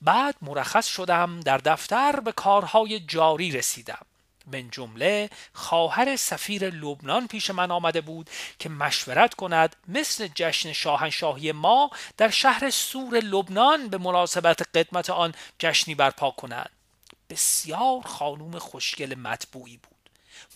بعد 0.00 0.34
مرخص 0.42 0.86
شدم 0.86 1.40
در 1.40 1.58
دفتر 1.58 2.20
به 2.20 2.32
کارهای 2.32 3.00
جاری 3.00 3.50
رسیدم. 3.50 4.06
من 4.46 4.70
جمله 4.70 5.30
خواهر 5.52 6.16
سفیر 6.16 6.70
لبنان 6.70 7.26
پیش 7.26 7.50
من 7.50 7.70
آمده 7.70 8.00
بود 8.00 8.30
که 8.58 8.68
مشورت 8.68 9.34
کند 9.34 9.76
مثل 9.88 10.28
جشن 10.34 10.72
شاهنشاهی 10.72 11.52
ما 11.52 11.90
در 12.16 12.30
شهر 12.30 12.70
سور 12.70 13.18
لبنان 13.18 13.88
به 13.88 13.98
مناسبت 13.98 14.62
قدمت 14.76 15.10
آن 15.10 15.34
جشنی 15.58 15.94
برپا 15.94 16.30
کنند. 16.30 16.70
بسیار 17.30 18.02
خانوم 18.02 18.58
خوشگل 18.58 19.14
مطبوعی 19.14 19.76
بود. 19.76 19.90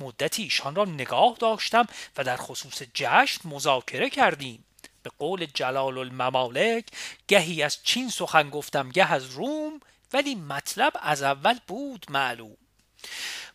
مدتی 0.00 0.42
ایشان 0.42 0.74
را 0.74 0.84
نگاه 0.84 1.36
داشتم 1.38 1.86
و 2.16 2.24
در 2.24 2.36
خصوص 2.36 2.82
جشن 2.94 3.48
مذاکره 3.48 4.10
کردیم. 4.10 4.64
به 5.02 5.10
قول 5.18 5.46
جلال 5.54 5.98
الممالک 5.98 6.84
گهی 7.28 7.62
از 7.62 7.78
چین 7.82 8.10
سخن 8.10 8.50
گفتم 8.50 8.88
گه 8.90 9.12
از 9.12 9.30
روم 9.30 9.80
ولی 10.12 10.34
مطلب 10.34 10.92
از 11.02 11.22
اول 11.22 11.58
بود 11.66 12.06
معلوم. 12.08 12.56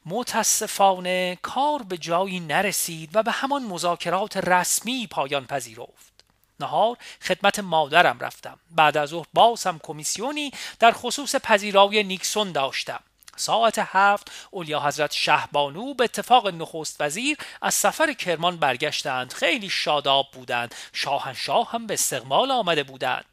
متاسفانه 0.05 1.37
کار 1.41 1.83
به 1.83 1.97
جایی 1.97 2.39
نرسید 2.39 3.09
و 3.13 3.23
به 3.23 3.31
همان 3.31 3.63
مذاکرات 3.63 4.37
رسمی 4.37 5.07
پایان 5.07 5.45
پذیرفت. 5.45 6.13
نهار 6.59 6.97
خدمت 7.21 7.59
مادرم 7.59 8.19
رفتم. 8.19 8.59
بعد 8.71 8.97
از 8.97 9.09
ظهر 9.09 9.25
باز 9.33 9.63
هم 9.63 9.79
کمیسیونی 9.83 10.51
در 10.79 10.91
خصوص 10.91 11.35
پذیرای 11.35 12.03
نیکسون 12.03 12.51
داشتم. 12.51 12.99
ساعت 13.35 13.79
هفت 13.79 14.31
اولیا 14.51 14.79
حضرت 14.79 15.11
شهبانو 15.11 15.93
به 15.93 16.03
اتفاق 16.03 16.47
نخست 16.47 17.01
وزیر 17.01 17.37
از 17.61 17.73
سفر 17.73 18.13
کرمان 18.13 18.57
برگشتند. 18.57 19.33
خیلی 19.33 19.69
شاداب 19.69 20.27
بودند. 20.31 20.75
شاهنشاه 20.93 21.71
هم 21.71 21.87
به 21.87 21.93
استقبال 21.93 22.51
آمده 22.51 22.83
بودند. 22.83 23.25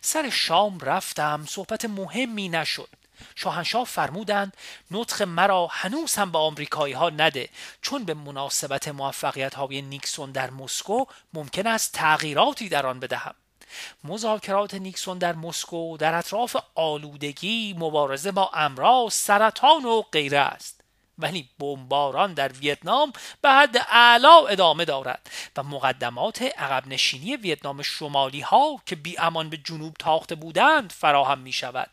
سر 0.00 0.30
شام 0.30 0.78
رفتم. 0.80 1.46
صحبت 1.48 1.84
مهمی 1.84 2.48
نشد. 2.48 2.88
شاهنشاه 3.34 3.84
فرمودند 3.84 4.56
نطخ 4.90 5.22
مرا 5.22 5.68
هنوز 5.70 6.14
هم 6.14 6.32
به 6.32 6.38
آمریکایی 6.38 6.94
ها 6.94 7.10
نده. 7.10 7.48
چون 7.82 8.04
به 8.04 8.14
مناسبت 8.14 8.88
موفقیت 8.88 9.54
های 9.54 9.82
نیکسون 9.82 10.32
در 10.32 10.50
مسکو 10.50 11.04
ممکن 11.32 11.66
است 11.66 11.92
تغییراتی 11.92 12.68
در 12.68 12.86
آن 12.86 13.00
بدهم. 13.00 13.34
مذاکرات 14.04 14.74
نیکسون 14.74 15.18
در 15.18 15.32
مسکو 15.32 15.96
در 15.96 16.14
اطراف 16.14 16.56
آلودگی 16.74 17.74
مبارزه 17.78 18.32
با 18.32 18.50
امراض 18.54 19.14
سرطان 19.14 19.84
و 19.84 20.02
غیره 20.02 20.38
است. 20.38 20.80
ولی 21.18 21.48
بمباران 21.58 22.34
در 22.34 22.52
ویتنام 22.52 23.12
به 23.42 23.50
حد 23.50 23.76
اعلا 23.90 24.46
ادامه 24.46 24.84
دارد 24.84 25.30
و 25.56 25.62
مقدمات 25.62 26.42
عقب 26.42 26.88
نشینی 26.88 27.36
ویتنام 27.36 27.82
شمالی 27.82 28.40
ها 28.40 28.80
که 28.86 28.96
بی 28.96 29.18
امان 29.18 29.50
به 29.50 29.56
جنوب 29.56 29.94
تاخته 29.98 30.34
بودند 30.34 30.92
فراهم 30.92 31.38
می 31.38 31.52
شود 31.52 31.90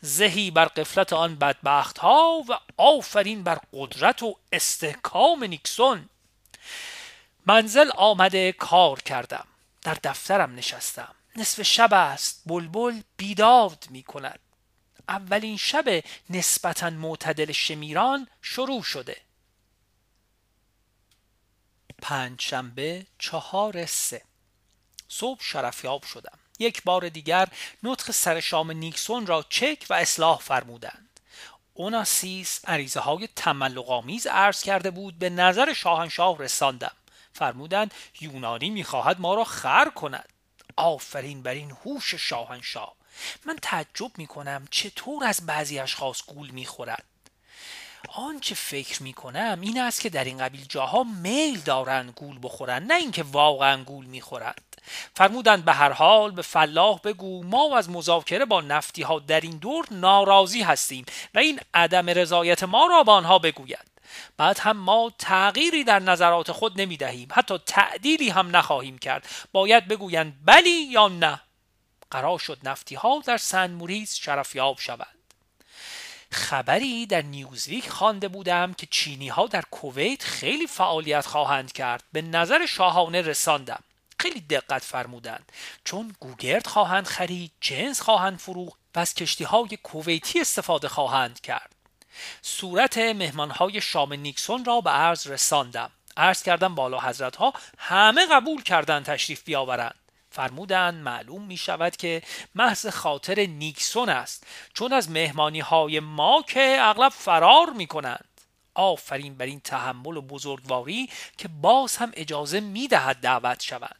زهی 0.00 0.50
بر 0.50 0.64
قفلت 0.64 1.12
آن 1.12 1.36
بدبخت 1.36 1.98
ها 1.98 2.44
و 2.48 2.58
آفرین 2.76 3.44
بر 3.44 3.60
قدرت 3.72 4.22
و 4.22 4.36
استحکام 4.52 5.44
نیکسون. 5.44 6.08
منزل 7.46 7.90
آمده 7.96 8.52
کار 8.52 9.02
کردم. 9.02 9.46
در 9.82 9.98
دفترم 10.04 10.54
نشستم. 10.54 11.14
نصف 11.36 11.62
شب 11.62 11.94
است. 11.94 12.42
بلبل 12.46 13.00
بیداد 13.16 13.86
می 13.90 14.02
کند 14.02 14.40
اولین 15.08 15.56
شب 15.56 16.04
نسبتا 16.30 16.90
معتدل 16.90 17.52
شمیران 17.52 18.28
شروع 18.42 18.82
شده. 18.82 19.16
پنج 22.02 22.40
شنبه 22.40 23.06
چهار 23.18 23.86
سه. 23.86 24.22
صبح 25.08 25.42
شرفیاب 25.42 26.04
شدم. 26.04 26.38
یک 26.60 26.82
بار 26.82 27.08
دیگر 27.08 27.48
نطق 27.82 28.10
سر 28.10 28.40
شام 28.40 28.70
نیکسون 28.70 29.26
را 29.26 29.44
چک 29.48 29.86
و 29.90 29.94
اصلاح 29.94 30.38
فرمودند. 30.38 31.20
اوناسیس 31.74 32.60
عریضه 32.64 33.00
های 33.00 33.28
تملقامیز 33.36 34.26
عرض 34.26 34.62
کرده 34.62 34.90
بود 34.90 35.18
به 35.18 35.30
نظر 35.30 35.72
شاهنشاه 35.72 36.38
رساندم. 36.38 36.92
فرمودند 37.32 37.94
یونانی 38.20 38.70
می‌خواهد 38.70 39.20
ما 39.20 39.34
را 39.34 39.44
خر 39.44 39.90
کند. 39.90 40.28
آفرین 40.76 41.42
بر 41.42 41.50
این 41.50 41.70
هوش 41.70 42.14
شاهنشاه. 42.14 42.94
من 43.44 43.58
تعجب 43.62 44.18
می‌کنم 44.18 44.68
چطور 44.70 45.24
از 45.24 45.46
بعضی 45.46 45.78
اشخاص 45.78 46.22
گول 46.26 46.50
می‌خورد. 46.50 47.04
آنچه 48.08 48.54
فکر 48.54 49.02
می‌کنم 49.02 49.58
این 49.60 49.80
است 49.80 50.00
که 50.00 50.10
در 50.10 50.24
این 50.24 50.38
قبیل 50.38 50.64
جاها 50.68 51.02
میل 51.02 51.60
دارند 51.60 52.10
گول 52.10 52.38
بخورند 52.42 52.92
نه 52.92 52.94
اینکه 52.94 53.22
واقعا 53.22 53.84
گول 53.84 54.04
می‌خورند 54.04 54.69
فرمودند 55.14 55.64
به 55.64 55.72
هر 55.72 55.92
حال 55.92 56.30
به 56.30 56.42
فلاح 56.42 57.00
بگو 57.04 57.44
ما 57.44 57.78
از 57.78 57.90
مذاکره 57.90 58.44
با 58.44 58.60
نفتی 58.60 59.02
ها 59.02 59.18
در 59.18 59.40
این 59.40 59.56
دور 59.56 59.86
ناراضی 59.90 60.62
هستیم 60.62 61.04
و 61.34 61.38
این 61.38 61.60
عدم 61.74 62.10
رضایت 62.10 62.62
ما 62.62 62.86
را 62.86 63.02
به 63.02 63.12
آنها 63.12 63.38
بگوید. 63.38 63.90
بعد 64.36 64.58
هم 64.58 64.76
ما 64.76 65.12
تغییری 65.18 65.84
در 65.84 65.98
نظرات 65.98 66.52
خود 66.52 66.80
نمی 66.80 66.96
دهیم 66.96 67.28
حتی 67.32 67.58
تعدیلی 67.58 68.28
هم 68.28 68.56
نخواهیم 68.56 68.98
کرد. 68.98 69.26
باید 69.52 69.88
بگویند 69.88 70.34
بلی 70.44 70.82
یا 70.82 71.08
نه. 71.08 71.40
قرار 72.10 72.38
شد 72.38 72.58
نفتی 72.64 72.94
ها 72.94 73.22
در 73.26 73.36
سن 73.36 73.70
موریس 73.70 74.16
شرفیاب 74.16 74.78
شوند. 74.78 75.16
خبری 76.32 77.06
در 77.06 77.22
نیوزویک 77.22 77.88
خوانده 77.88 78.28
بودم 78.28 78.74
که 78.74 78.86
چینی 78.90 79.28
ها 79.28 79.46
در 79.46 79.62
کویت 79.70 80.22
خیلی 80.22 80.66
فعالیت 80.66 81.26
خواهند 81.26 81.72
کرد. 81.72 82.04
به 82.12 82.22
نظر 82.22 82.66
شاهانه 82.66 83.22
رساندم. 83.22 83.82
خیلی 84.20 84.40
دقت 84.40 84.84
فرمودند. 84.84 85.52
چون 85.84 86.14
گوگرد 86.20 86.66
خواهند 86.66 87.06
خرید 87.06 87.52
جنس 87.60 88.00
خواهند 88.00 88.38
فروخت 88.38 88.78
و 88.94 88.98
از 88.98 89.14
کشتی 89.14 89.44
های 89.44 89.78
کویتی 89.82 90.40
استفاده 90.40 90.88
خواهند 90.88 91.40
کرد. 91.40 91.74
صورت 92.42 92.98
مهمان 92.98 93.50
های 93.50 93.80
شام 93.80 94.12
نیکسون 94.12 94.64
را 94.64 94.80
به 94.80 94.90
عرض 94.90 95.26
رساندم. 95.26 95.90
عرض 96.16 96.42
کردم 96.42 96.74
بالا 96.74 97.00
حضرت 97.00 97.36
ها 97.36 97.52
همه 97.78 98.26
قبول 98.26 98.62
کردند 98.62 99.04
تشریف 99.04 99.44
بیاورند. 99.44 99.94
فرمودند 100.30 100.94
معلوم 100.94 101.42
می 101.42 101.56
شود 101.56 101.96
که 101.96 102.22
محض 102.54 102.86
خاطر 102.86 103.40
نیکسون 103.46 104.08
است 104.08 104.46
چون 104.74 104.92
از 104.92 105.10
مهمانی 105.10 105.60
های 105.60 106.00
ما 106.00 106.44
که 106.48 106.76
اغلب 106.80 107.12
فرار 107.12 107.70
می 107.70 107.86
کنند 107.86 108.28
آفرین 108.74 109.34
بر 109.34 109.46
این 109.46 109.60
تحمل 109.60 110.16
و 110.16 110.22
بزرگواری 110.22 111.10
که 111.38 111.48
باز 111.48 111.96
هم 111.96 112.10
اجازه 112.14 112.60
می 112.60 112.88
دهد 112.88 113.16
دعوت 113.16 113.62
شود 113.62 113.99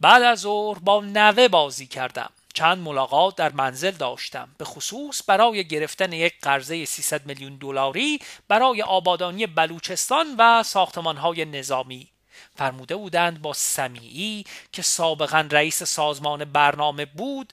بعد 0.00 0.22
از 0.22 0.40
ظهر 0.40 0.78
با 0.78 1.00
نوه 1.00 1.48
بازی 1.48 1.86
کردم. 1.86 2.30
چند 2.54 2.78
ملاقات 2.78 3.36
در 3.36 3.52
منزل 3.52 3.90
داشتم. 3.90 4.48
به 4.58 4.64
خصوص 4.64 5.22
برای 5.26 5.64
گرفتن 5.68 6.12
یک 6.12 6.34
قرضه 6.42 6.84
300 6.84 7.26
میلیون 7.26 7.56
دلاری 7.56 8.18
برای 8.48 8.82
آبادانی 8.82 9.46
بلوچستان 9.46 10.26
و 10.38 10.62
ساختمانهای 10.62 11.44
نظامی. 11.44 12.08
فرموده 12.56 12.96
بودند 12.96 13.42
با 13.42 13.52
سمیعی 13.52 14.44
که 14.72 14.82
سابقا 14.82 15.48
رئیس 15.50 15.82
سازمان 15.82 16.44
برنامه 16.44 17.06
بود 17.06 17.52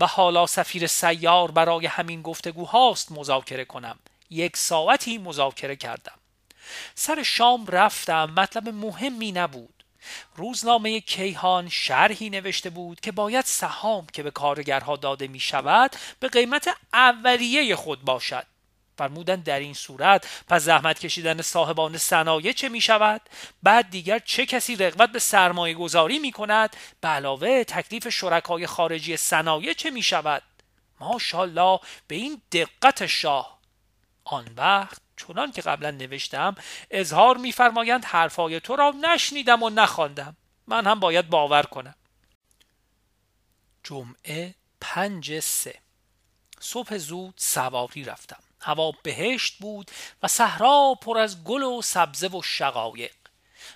و 0.00 0.06
حالا 0.06 0.46
سفیر 0.46 0.86
سیار 0.86 1.50
برای 1.50 1.86
همین 1.86 2.22
گفتگوهاست 2.22 3.12
مذاکره 3.12 3.64
کنم. 3.64 3.98
یک 4.30 4.56
ساعتی 4.56 5.18
مذاکره 5.18 5.76
کردم. 5.76 6.18
سر 6.94 7.22
شام 7.22 7.66
رفتم. 7.66 8.32
مطلب 8.36 8.68
مهمی 8.68 9.32
نبود. 9.32 9.77
روزنامه 10.36 11.00
کیهان 11.00 11.68
شرحی 11.68 12.30
نوشته 12.30 12.70
بود 12.70 13.00
که 13.00 13.12
باید 13.12 13.44
سهام 13.44 14.06
که 14.12 14.22
به 14.22 14.30
کارگرها 14.30 14.96
داده 14.96 15.28
می 15.28 15.40
شود 15.40 15.96
به 16.20 16.28
قیمت 16.28 16.68
اولیه 16.92 17.76
خود 17.76 18.04
باشد 18.04 18.46
فرمودند 18.98 19.44
در 19.44 19.58
این 19.58 19.74
صورت 19.74 20.44
پس 20.48 20.62
زحمت 20.62 20.98
کشیدن 20.98 21.42
صاحبان 21.42 21.98
صنایع 21.98 22.52
چه 22.52 22.68
می 22.68 22.80
شود؟ 22.80 23.20
بعد 23.62 23.90
دیگر 23.90 24.18
چه 24.18 24.46
کسی 24.46 24.76
رغبت 24.76 25.12
به 25.12 25.18
سرمایه 25.18 25.74
گذاری 25.74 26.18
می 26.18 26.32
کند؟ 26.32 26.76
به 27.00 27.08
علاوه 27.08 27.64
تکلیف 27.64 28.08
شرکای 28.08 28.66
خارجی 28.66 29.16
صنایع 29.16 29.72
چه 29.72 29.90
می 29.90 30.02
شود؟ 30.02 30.42
ماشاءالله 31.00 31.80
به 32.08 32.16
این 32.16 32.42
دقت 32.52 33.06
شاه 33.06 33.58
آن 34.24 34.48
وقت 34.56 35.07
چنان 35.18 35.52
که 35.52 35.62
قبلا 35.62 35.90
نوشتم 35.90 36.54
اظهار 36.90 37.36
میفرمایند 37.36 38.04
حرفای 38.04 38.60
تو 38.60 38.76
را 38.76 38.94
نشنیدم 39.02 39.62
و 39.62 39.70
نخواندم. 39.70 40.36
من 40.66 40.86
هم 40.86 41.00
باید 41.00 41.30
باور 41.30 41.62
کنم. 41.62 41.94
جمعه 43.84 44.54
پنج 44.80 45.40
سه. 45.40 45.78
صبح 46.60 46.98
زود 46.98 47.34
سواری 47.36 48.04
رفتم. 48.04 48.42
هوا 48.60 48.92
بهشت 49.02 49.58
بود 49.58 49.90
و 50.22 50.28
صحرا 50.28 50.94
پر 51.02 51.18
از 51.18 51.44
گل 51.44 51.62
و 51.62 51.82
سبزه 51.82 52.28
و 52.28 52.42
شقایق. 52.42 53.12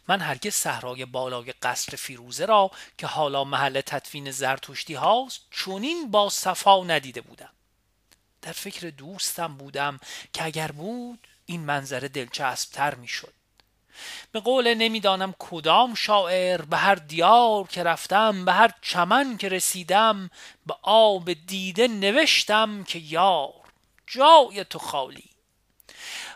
من 0.09 0.21
هرگز 0.21 0.55
صحرای 0.55 1.05
بالای 1.05 1.53
قصر 1.53 1.97
فیروزه 1.97 2.47
را 2.47 2.71
که 2.99 3.07
حالا 3.07 3.45
محل 3.45 3.81
تدفین 3.81 4.31
زرتشتی 4.31 4.95
هاست 4.95 5.41
چونین 5.51 6.11
با 6.11 6.29
صفا 6.29 6.85
ندیده 6.85 7.21
بودم. 7.21 7.53
در 8.43 8.53
فکر 8.53 8.91
دوستم 8.91 9.57
بودم 9.57 10.01
که 10.33 10.45
اگر 10.45 10.73
بود 10.73 11.29
این 11.53 11.61
منظره 11.61 12.09
دلچسبتر 12.09 12.95
می‌شد. 12.95 13.33
به 14.33 14.41
قول 14.41 14.75
نمی‌دانم 14.75 15.35
کدام 15.39 15.95
شاعر 15.95 16.63
به 16.63 16.77
هر 16.77 16.95
دیار 16.95 17.67
که 17.67 17.83
رفتم 17.83 18.45
به 18.45 18.53
هر 18.53 18.71
چمن 18.83 19.37
که 19.37 19.49
رسیدم 19.49 20.31
به 20.67 20.75
آب 20.83 21.33
دیده 21.33 21.89
نوشتم 21.89 22.85
که 22.85 22.99
یار 22.99 23.55
جای 24.07 24.65
تو 24.65 24.79
خالی. 24.79 25.31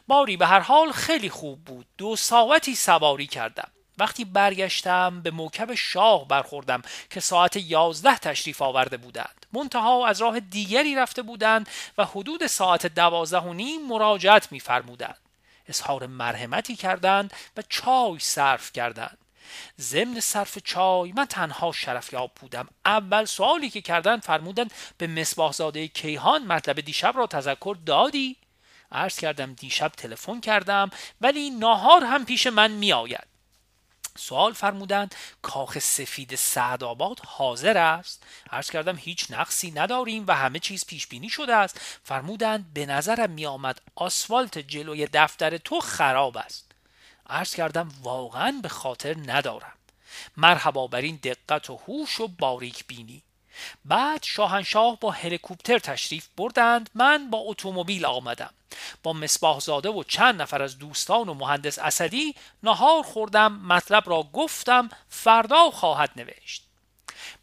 باری 0.07 0.37
به 0.37 0.47
هر 0.47 0.61
حال 0.61 0.93
خیلی 0.93 1.31
خوب 1.31 1.65
بود. 1.65 1.87
دو 1.99 2.17
ساعتی 2.17 2.75
سواری 2.75 3.27
کردم. 3.27 3.71
وقتی 3.99 4.25
برگشتم 4.25 5.21
به 5.21 5.31
موکب 5.31 5.75
شاه 5.75 6.29
برخوردم 6.29 6.83
که 7.11 7.21
ساعت 7.21 7.57
یازده 7.57 8.19
تشریف 8.19 8.63
آورده 8.63 8.97
بودند. 8.97 9.47
منتها 9.53 10.07
از 10.07 10.21
راه 10.21 10.41
دیگری 10.41 10.95
رفته 10.95 11.23
بودند 11.23 11.69
و 11.99 12.05
حدود 12.05 12.47
ساعت 12.47 12.87
دوازده 12.87 13.41
و 13.41 13.53
نیم 13.53 13.87
مراجعت 13.87 14.53
میفرمودند. 14.53 15.19
اظهار 15.69 16.07
مرحمتی 16.07 16.77
کردند 16.77 17.33
و 17.57 17.63
چای 17.69 18.19
صرف 18.19 18.73
کردند. 18.73 19.19
ضمن 19.81 20.21
صرف 20.21 20.59
چای 20.59 21.13
من 21.13 21.25
تنها 21.25 21.73
شرفیاب 21.73 22.33
بودم. 22.41 22.69
اول 22.85 23.25
سوالی 23.25 23.71
که 23.71 23.81
کردند 23.81 24.23
فرمودند 24.23 24.73
به 24.99 25.07
مصباحزاده 25.07 25.89
کیهان 25.89 26.47
مطلب 26.47 26.81
دیشب 26.81 27.13
را 27.17 27.27
تذکر 27.27 27.77
دادی؟ 27.87 28.37
عرض 28.93 29.19
کردم 29.19 29.55
دیشب 29.55 29.89
تلفن 29.89 30.41
کردم 30.41 30.91
ولی 31.21 31.51
ناهار 31.51 32.05
هم 32.05 32.25
پیش 32.25 32.47
من 32.47 32.71
می 32.71 32.93
آید 32.93 33.36
سوال 34.17 34.53
فرمودند 34.53 35.15
کاخ 35.43 35.79
سفید 35.79 36.35
سعدآباد 36.35 37.21
حاضر 37.25 37.79
است؟ 37.79 38.23
عرض 38.51 38.71
کردم 38.71 38.97
هیچ 38.97 39.27
نقصی 39.31 39.71
نداریم 39.71 40.25
و 40.27 40.33
همه 40.33 40.59
چیز 40.59 40.87
پیش 40.87 41.07
بینی 41.07 41.29
شده 41.29 41.55
است. 41.55 41.81
فرمودند 42.05 42.73
به 42.75 42.87
نظرم 42.87 43.31
می 43.31 43.47
آمد 43.47 43.81
آسفالت 43.95 44.59
جلوی 44.59 45.09
دفتر 45.13 45.59
تو 45.59 45.81
خراب 45.81 46.37
است. 46.37 46.73
عرض 47.29 47.55
کردم 47.55 47.89
واقعا 48.03 48.61
به 48.63 48.69
خاطر 48.69 49.17
ندارم. 49.27 49.73
مرحبا 50.37 50.87
بر 50.87 51.01
این 51.01 51.21
دقت 51.23 51.71
و 51.71 51.77
هوش 51.77 52.21
و 52.21 52.29
باریک 52.29 52.87
بینی 52.87 53.23
بعد 53.85 54.23
شاهنشاه 54.23 55.01
با 55.01 55.11
هلیکوپتر 55.11 55.79
تشریف 55.79 56.29
بردند 56.37 56.91
من 56.95 57.31
با 57.31 57.39
اتومبیل 57.39 58.05
آمدم. 58.07 58.51
با 59.03 59.13
مصباح 59.13 59.61
زاده 59.61 59.89
و 59.89 60.03
چند 60.03 60.43
نفر 60.43 60.63
از 60.63 60.79
دوستان 60.79 61.29
و 61.29 61.35
مهندس 61.35 61.79
اسدی 61.79 62.35
نهار 62.63 63.03
خوردم 63.03 63.53
مطلب 63.53 64.11
را 64.11 64.23
گفتم 64.23 64.89
فردا 65.09 65.71
خواهد 65.71 66.11
نوشت. 66.17 66.65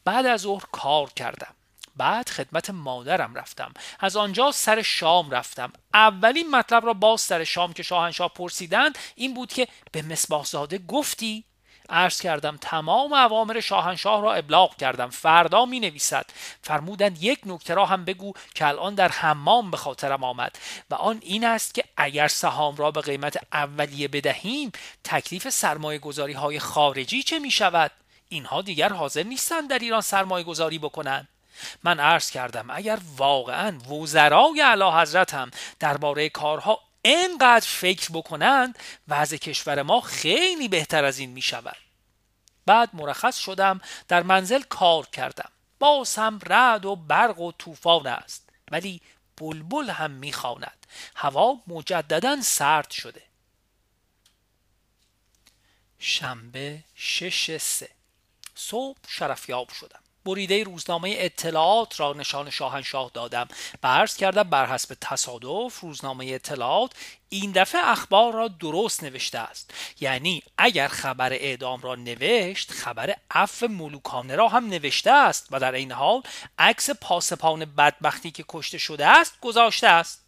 بعد 0.05 0.25
از 0.25 0.41
ظهر 0.41 0.63
کار 0.71 1.09
کردم. 1.09 1.53
بعد 1.95 2.29
خدمت 2.29 2.69
مادرم 2.69 3.35
رفتم. 3.35 3.73
از 3.99 4.15
آنجا 4.15 4.51
سر 4.51 4.81
شام 4.81 5.31
رفتم. 5.31 5.73
اولین 5.93 6.51
مطلب 6.51 6.85
را 6.85 6.93
باز 6.93 7.21
سر 7.21 7.43
شام 7.43 7.73
که 7.73 7.83
شاهنشاه 7.83 8.29
پرسیدند 8.29 8.97
این 9.15 9.33
بود 9.33 9.53
که 9.53 9.67
به 9.91 10.01
مصباح 10.01 10.45
زاده 10.45 10.77
گفتی؟ 10.77 11.43
عرض 11.89 12.21
کردم 12.21 12.57
تمام 12.61 13.13
اوامر 13.13 13.59
شاهنشاه 13.59 14.21
را 14.21 14.33
ابلاغ 14.33 14.75
کردم. 14.75 15.09
فردا 15.09 15.65
می 15.65 15.79
نویسد 15.79 16.25
فرمودند 16.61 17.23
یک 17.23 17.39
نکته 17.45 17.73
را 17.73 17.85
هم 17.85 18.05
بگو 18.05 18.33
که 18.55 18.67
الان 18.67 18.95
در 18.95 19.07
حمام 19.07 19.71
به 19.71 19.77
خاطرم 19.77 20.23
آمد. 20.23 20.57
و 20.89 20.95
آن 20.95 21.19
این 21.21 21.45
است 21.45 21.73
که 21.73 21.83
اگر 21.97 22.27
سهام 22.27 22.75
را 22.75 22.91
به 22.91 23.01
قیمت 23.01 23.37
اولیه 23.53 24.07
بدهیم 24.07 24.71
تکلیف 25.03 25.49
سرمایه 25.49 25.99
گذاری 25.99 26.33
های 26.33 26.59
خارجی 26.59 27.23
چه 27.23 27.39
می 27.39 27.51
شود؟ 27.51 27.91
اینها 28.29 28.61
دیگر 28.61 28.93
حاضر 28.93 29.23
نیستند 29.23 29.69
در 29.69 29.79
ایران 29.79 30.01
سرمایه 30.01 30.43
گذاری 30.43 30.79
بکنند. 30.79 31.27
من 31.83 31.99
عرض 31.99 32.31
کردم 32.31 32.65
اگر 32.69 32.99
واقعا 33.17 33.77
وزرای 33.79 34.61
اعلی 34.61 34.91
حضرت 35.01 35.33
هم 35.33 35.51
درباره 35.79 36.29
کارها 36.29 36.79
انقدر 37.05 37.67
فکر 37.67 38.09
بکنند 38.11 38.79
وضع 39.07 39.37
کشور 39.37 39.81
ما 39.81 40.01
خیلی 40.01 40.67
بهتر 40.67 41.05
از 41.05 41.19
این 41.19 41.29
می 41.29 41.41
شود 41.41 41.77
بعد 42.65 42.89
مرخص 42.93 43.37
شدم 43.37 43.81
در 44.07 44.23
منزل 44.23 44.61
کار 44.61 45.05
کردم. 45.05 45.51
باز 45.79 46.15
هم 46.15 46.39
رد 46.45 46.85
و 46.85 46.95
برق 46.95 47.39
و 47.39 47.51
طوفان 47.51 48.07
است 48.07 48.49
ولی 48.71 49.01
بلبل 49.37 49.89
هم 49.89 50.11
می‌خواند. 50.11 50.87
هوا 51.15 51.55
مجددا 51.67 52.41
سرد 52.41 52.91
شده. 52.91 53.23
شنبه 55.99 56.83
شش 56.95 57.57
سه. 57.57 57.89
صبح 58.55 58.97
شرفیاب 59.07 59.69
شدم. 59.69 60.02
بریده 60.25 60.63
روزنامه 60.63 61.15
اطلاعات 61.17 61.99
را 61.99 62.13
نشان 62.13 62.49
شاهنشاه 62.49 63.11
دادم. 63.13 63.47
و 63.83 63.87
عرض 63.87 64.15
کردم 64.15 64.43
بر 64.43 64.65
حسب 64.65 64.97
تصادف 65.01 65.79
روزنامه 65.79 66.25
اطلاعات 66.25 66.91
این 67.29 67.51
دفعه 67.51 67.89
اخبار 67.89 68.33
را 68.33 68.47
درست 68.47 69.03
نوشته 69.03 69.39
است. 69.39 69.73
یعنی 69.99 70.43
اگر 70.57 70.87
خبر 70.87 71.33
اعدام 71.33 71.81
را 71.81 71.95
نوشت 71.95 72.71
خبر 72.71 73.15
عفو 73.31 73.67
ملوکانه 73.67 74.35
را 74.35 74.47
هم 74.47 74.67
نوشته 74.67 75.11
است 75.11 75.47
و 75.51 75.59
در 75.59 75.73
این 75.73 75.91
حال 75.91 76.21
عکس 76.59 76.89
پاسپان 76.89 77.65
بدبختی 77.65 78.31
که 78.31 78.45
کشته 78.49 78.77
شده 78.77 79.07
است 79.07 79.39
گذاشته 79.41 79.87
است. 79.87 80.23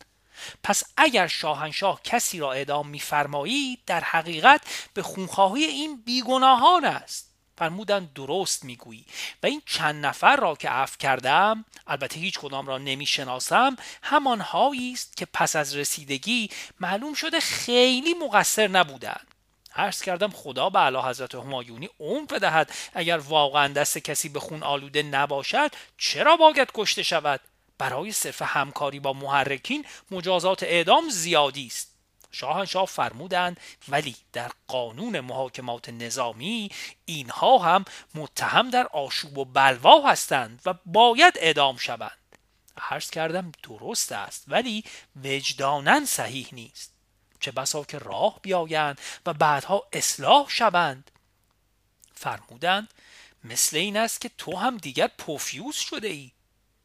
پس 0.64 0.84
اگر 0.98 1.28
شاهنشاه 1.28 2.02
کسی 2.04 2.40
را 2.40 2.54
اعدام 2.54 2.88
میفرمایید 2.88 3.80
در 3.86 4.04
حقیقت 4.04 4.62
به 4.94 5.04
خونخواهی 5.04 5.64
این 5.64 6.02
بیگناهان 6.02 6.86
است. 6.86 7.25
فرمودند 7.58 8.13
درست 8.13 8.63
می‌گویی. 8.65 9.06
و 9.44 9.48
این 9.48 9.62
چند 9.65 10.06
نفر 10.06 10.36
را 10.36 10.56
که 10.56 10.70
عفو 10.70 10.98
کردم 11.00 11.65
البته 11.88 12.20
هیچ 12.20 12.39
کدام 12.39 12.68
را 12.68 12.78
نمی‌شناسم 12.78 13.78
همانهایی 14.02 14.94
است 14.94 15.18
که 15.18 15.26
پس 15.34 15.56
از 15.56 15.76
رسیدگی 15.76 16.50
معلوم 16.80 17.13
شده 17.13 17.39
خیلی 17.39 18.13
مقصر 18.13 18.68
نبودند. 18.68 19.28
عرض 19.76 20.02
کردم 20.02 20.30
خدا 20.30 20.70
به 20.70 20.80
علا 20.80 21.10
حضرت 21.10 21.36
همایونی 21.36 21.89
عمر 22.00 22.26
بدهد. 22.26 22.72
اگر 22.94 23.18
واقعا 23.18 23.68
دست 23.68 23.98
کسی 23.98 24.30
به 24.30 24.39
خون 24.39 24.63
آلوده 24.63 25.04
نباشد 25.04 25.72
چرا 25.98 26.36
باید 26.38 26.72
کشته 26.74 27.04
شود؟ 27.04 27.41
برای 27.78 28.12
صرف 28.12 28.41
همکاری 28.41 29.00
با 29.00 29.13
محرکین 29.13 29.86
مجازات 30.12 30.63
اعدام 30.63 31.10
زیادی 31.10 31.68
است. 31.68 31.95
شاهنشاه 32.36 32.86
فرمودند 32.86 33.60
ولی 33.89 34.15
در 34.34 34.52
قانون 34.67 35.19
محاکمات 35.19 35.89
نظامی 35.89 36.69
اینها 37.06 37.58
هم 37.58 37.86
متهم 38.15 38.69
در 38.69 38.88
آشوب 38.88 39.38
و 39.38 39.45
بلوا 39.45 40.10
هستند 40.10 40.62
و 40.65 40.74
باید 40.86 41.34
اعدام 41.38 41.78
شوند. 41.78 42.17
عرض 42.78 43.10
کردم 43.10 43.52
درست 43.63 44.12
است 44.12 44.43
ولی 44.48 44.84
وجدانن 45.24 46.06
صحیح 46.06 46.48
نیست. 46.52 46.93
چه 47.39 47.52
بسا 47.52 47.84
که 47.84 47.98
راه 47.98 48.39
بیایند 48.41 49.02
و 49.26 49.34
بعدها 49.34 49.88
اصلاح 49.93 50.50
شوند. 50.50 51.12
فرمودند 52.13 52.93
مثل 53.43 53.78
این 53.78 53.98
است 53.98 54.21
که 54.21 54.32
تو 54.38 54.58
هم 54.58 54.78
دیگر 54.78 55.08
پوفیوز 55.17 55.76
شده 55.76 56.08
ای 56.08 56.32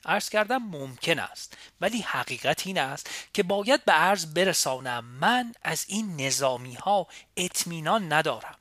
عرض 0.04 0.28
کردم 0.28 0.58
ممکن 0.58 1.18
است 1.18 1.56
ولی 1.80 2.00
حقیقت 2.00 2.66
این 2.66 2.78
است 2.78 3.10
که 3.32 3.42
باید 3.42 3.84
به 3.84 3.92
عرض 3.92 4.26
برسانم 4.26 5.04
من 5.04 5.54
از 5.62 5.84
این 5.88 6.20
نظامی 6.20 6.74
ها 6.74 7.06
اطمینان 7.36 8.12
ندارم. 8.12 8.54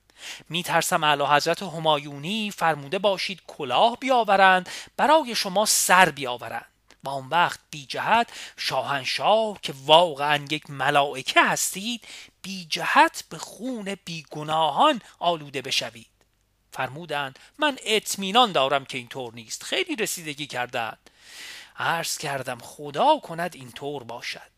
می 0.49 0.63
ترسم 0.63 1.03
اعلی 1.03 1.23
حضرت 1.23 1.63
همایونی 1.63 2.51
فرموده 2.51 2.99
باشید 2.99 3.41
کلاه 3.47 3.97
بیاورند 3.99 4.69
برای 4.97 5.35
شما 5.35 5.65
سر 5.65 6.09
بیاورند. 6.09 6.65
و 7.03 7.09
آن 7.09 7.27
وقت 7.27 7.59
بی 7.71 7.85
جهت 7.85 8.27
شاهنشاه 8.57 9.61
که 9.61 9.73
واقعا 9.85 10.45
یک 10.51 10.69
ملائکه 10.69 11.43
هستید 11.43 12.07
بی 12.41 12.65
جهت 12.65 13.23
به 13.29 13.37
خون 13.37 13.95
بیگناهان 14.05 15.01
آلوده 15.19 15.61
بشوید. 15.61 16.07
فرمودند 16.71 17.39
من 17.57 17.77
اطمینان 17.85 18.51
دارم 18.51 18.85
که 18.85 18.97
اینطور 18.97 19.33
نیست. 19.33 19.63
خیلی 19.63 19.95
رسیدگی 19.95 20.47
کردند. 20.47 20.97
عرض 21.79 22.17
کردم 22.17 22.57
خدا 22.61 23.19
کند 23.19 23.55
اینطور 23.55 24.03
باشد. 24.03 24.49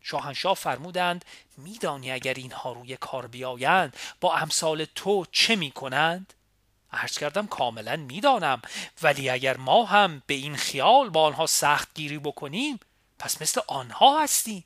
شاهنشاه 0.00 0.54
فرمودند 0.54 1.24
میدانی 1.56 2.10
اگر 2.10 2.34
اینها 2.34 2.72
روی 2.72 2.96
کار 2.96 3.26
بیایند 3.26 3.96
با 4.20 4.36
امثال 4.36 4.84
تو 4.84 5.26
چه 5.32 5.56
می‌کنند؟ 5.56 6.34
عرض 6.92 7.18
کردم 7.18 7.46
کاملا 7.46 7.96
می‌دانم. 7.96 8.62
ولی 9.02 9.30
اگر 9.30 9.56
ما 9.56 9.84
هم 9.84 10.22
به 10.26 10.34
این 10.34 10.56
خیال 10.56 11.10
با 11.10 11.24
آنها 11.24 11.46
سخت 11.46 11.94
گیری 11.94 12.18
بکنیم 12.18 12.80
پس 13.18 13.42
مثل 13.42 13.60
آنها 13.66 14.22
هستیم. 14.22 14.64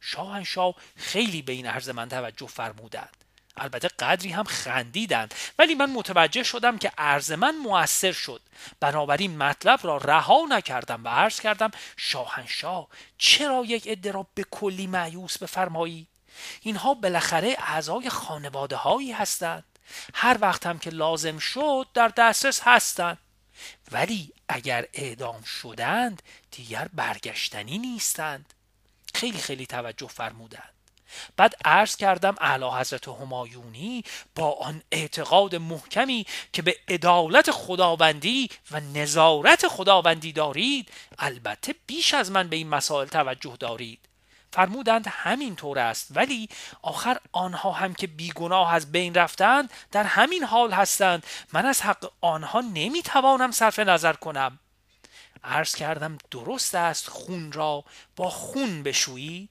شاهنشاه 0.00 0.74
خیلی 0.96 1.42
به 1.42 1.52
این 1.52 1.66
عرض 1.66 1.88
من 1.88 2.08
توجه 2.08 2.46
فرمودند. 2.46 3.24
البته 3.56 3.88
قدری 3.88 4.30
هم 4.30 4.44
خندیدند. 4.44 5.34
ولی 5.58 5.74
من 5.74 5.90
متوجه 5.90 6.42
شدم 6.42 6.78
که 6.78 6.92
عرض 6.98 7.32
من 7.32 7.56
موثر 7.56 8.12
شد. 8.12 8.42
بنابراین 8.80 9.38
مطلب 9.38 9.80
را 9.82 9.96
رها 9.96 10.46
نکردم 10.48 11.04
و 11.04 11.08
عرض 11.08 11.40
کردم 11.40 11.70
شاهنشاه 11.96 12.88
چرا 13.18 13.64
یک 13.64 13.88
عده 13.88 14.12
را 14.12 14.26
به 14.34 14.44
کلی 14.50 14.86
معیوس 14.86 15.38
بفرمایی؟ 15.38 16.06
اینها 16.60 16.94
بالاخره 16.94 17.56
اعضای 17.58 18.10
خانواده 18.10 18.76
هایی 18.76 19.12
هستند. 19.12 19.64
هر 20.14 20.38
وقت 20.40 20.66
هم 20.66 20.78
که 20.78 20.90
لازم 20.90 21.38
شد 21.38 21.86
در 21.94 22.08
دسترس 22.08 22.60
هستند. 22.64 23.18
ولی 23.92 24.32
اگر 24.48 24.86
اعدام 24.94 25.42
شدند 25.42 26.22
دیگر 26.50 26.88
برگشتنی 26.94 27.78
نیستند. 27.78 28.54
خیلی 29.14 29.38
خیلی 29.38 29.66
توجه 29.66 30.08
فرمودند. 30.08 30.75
بعد 31.36 31.54
عرض 31.64 31.96
کردم 31.96 32.34
اعلی 32.40 32.70
حضرت 32.70 33.08
همایونی 33.08 34.04
با 34.34 34.52
آن 34.52 34.82
اعتقاد 34.92 35.54
محکمی 35.54 36.26
که 36.52 36.62
به 36.62 36.76
عدالت 36.88 37.50
خداوندی 37.50 38.50
و 38.70 38.80
نظارت 38.80 39.68
خداوندی 39.68 40.32
دارید 40.32 40.92
البته 41.18 41.74
بیش 41.86 42.14
از 42.14 42.30
من 42.30 42.48
به 42.48 42.56
این 42.56 42.68
مسائل 42.68 43.08
توجه 43.08 43.56
دارید. 43.60 44.00
فرمودند 44.52 45.06
همین 45.08 45.56
طور 45.56 45.78
است 45.78 46.06
ولی 46.10 46.48
آخر 46.82 47.18
آنها 47.32 47.72
هم 47.72 47.94
که 47.94 48.06
بیگناه 48.06 48.74
از 48.74 48.92
بین 48.92 49.14
رفتند 49.14 49.70
در 49.92 50.04
همین 50.04 50.44
حال 50.44 50.72
هستند. 50.72 51.26
من 51.52 51.66
از 51.66 51.82
حق 51.82 52.10
آنها 52.20 52.60
نمی‌توانم 52.60 53.50
صرف 53.50 53.78
نظر 53.78 54.12
کنم. 54.12 54.58
عرض 55.44 55.74
کردم 55.74 56.18
درست 56.30 56.74
است 56.74 57.08
خون 57.08 57.52
را 57.52 57.84
با 58.16 58.30
خون 58.30 58.82
بشویید. 58.82 59.50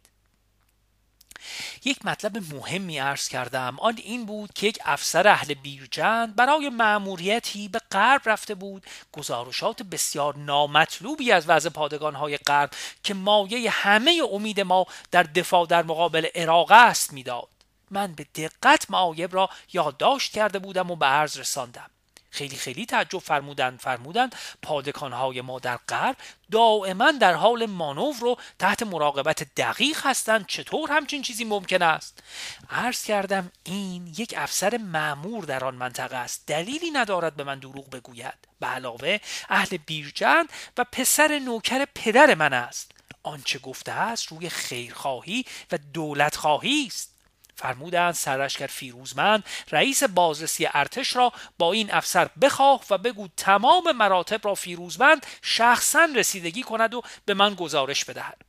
یک 1.86 2.06
مطلب 2.06 2.54
مهمی 2.54 3.00
عرض 3.00 3.28
کردم. 3.28 3.78
آن 3.80 3.98
این 3.98 4.26
بود 4.26 4.54
که 4.54 4.68
یک 4.68 4.80
افسر 4.86 5.28
اهل 5.28 5.54
بیرجند 5.54 6.36
برای 6.36 6.70
مأموریتی 6.70 7.68
به 7.68 7.80
غرب 7.92 8.22
رفته 8.26 8.56
بود. 8.56 8.86
گزارشات 9.12 9.84
بسیار 9.84 10.38
نامطلوبی 10.38 11.32
از 11.32 11.50
وضع 11.50 11.70
پادگانهای 11.70 12.38
غرب 12.38 12.72
که 13.04 13.14
مایه 13.14 13.70
همه 13.70 14.22
امید 14.32 14.62
ما 14.62 14.86
در 15.12 15.24
دفاع 15.24 15.66
در 15.66 15.84
مقابل 15.84 16.28
عراق 16.36 16.72
است 16.72 17.14
می‌داد. 17.14 17.48
من 17.92 18.14
به 18.14 18.26
دقت 18.36 18.90
معایب 18.90 19.36
را 19.36 19.50
یادداشت 19.74 20.34
کرده 20.34 20.60
بودم 20.60 20.92
و 20.92 20.96
به 20.96 21.06
عرض 21.06 21.40
رساندم. 21.40 21.90
خیلی 22.36 22.56
خیلی 22.56 22.86
تعجب 22.86 23.20
فرمودند 23.20 23.80
فرمودند 23.80 24.36
پادکانهای 24.62 25.42
ما 25.42 25.60
در 25.60 25.78
غرب 25.90 26.16
دائما 26.52 27.12
در 27.12 27.34
حال 27.34 27.66
مانور 27.66 28.16
رو 28.20 28.38
تحت 28.60 28.84
مراقبت 28.84 29.56
دقیق 29.56 30.06
هستند 30.06 30.46
چطور 30.48 30.92
همچین 30.92 31.22
چیزی 31.22 31.46
ممکن 31.46 31.82
است؟ 31.82 32.24
عرض 32.70 33.04
کردم 33.04 33.52
این 33.64 34.08
یک 34.08 34.34
افسر 34.38 34.78
معمور 34.78 35.46
در 35.46 35.66
آن 35.66 35.76
منطقه 35.76 36.16
است 36.16 36.44
دلیلی 36.48 36.92
ندارد 36.92 37.36
به 37.36 37.44
من 37.44 37.60
دروغ 37.60 37.90
بگوید. 37.90 38.34
به 38.60 38.68
علاوه 38.68 39.20
اهل 39.50 39.78
بیرجند 39.78 40.50
و 40.78 40.86
پسر 40.92 41.40
نوکر 41.40 41.86
پدر 41.96 42.36
من 42.36 42.54
است. 42.54 42.92
آنچه 43.24 43.60
گفته 43.60 43.92
است 43.92 44.28
روی 44.28 44.50
خیرخواهی 44.50 45.46
و 45.72 45.78
دولت 45.94 46.36
خواهی 46.36 46.86
است. 46.88 47.15
فرمودند 47.56 48.14
سرلشکر 48.14 48.68
فیروزمند 48.68 49.44
رئیس 49.72 50.04
بازرسی 50.04 50.68
ارتش 50.74 51.16
را 51.16 51.34
با 51.58 51.72
این 51.72 51.94
افسر 51.94 52.30
بخواه 52.42 52.82
و 52.90 52.98
بگو 52.98 53.28
تمام 53.38 53.92
مراتب 53.92 54.46
را 54.48 54.56
فیروزمند 54.56 55.26
شخصا 55.42 56.08
رسیدگی 56.16 56.64
کند 56.64 56.94
و 56.94 57.02
به 57.26 57.34
من 57.34 57.54
گزارش 57.54 58.06
بدهد. 58.06 58.42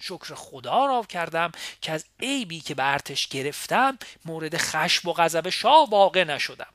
شکر 0.00 0.34
خدا 0.34 0.86
را 0.86 1.02
کردم 1.02 1.52
که 1.80 1.92
از 1.92 2.04
عیبی 2.20 2.60
که 2.60 2.74
به 2.74 2.92
ارتش 2.92 3.28
گرفتم 3.28 3.98
مورد 4.24 4.56
خشم 4.56 5.08
و 5.08 5.12
غضب 5.12 5.48
شاه 5.48 5.90
واقع 5.90 6.24
نشدم. 6.24 6.74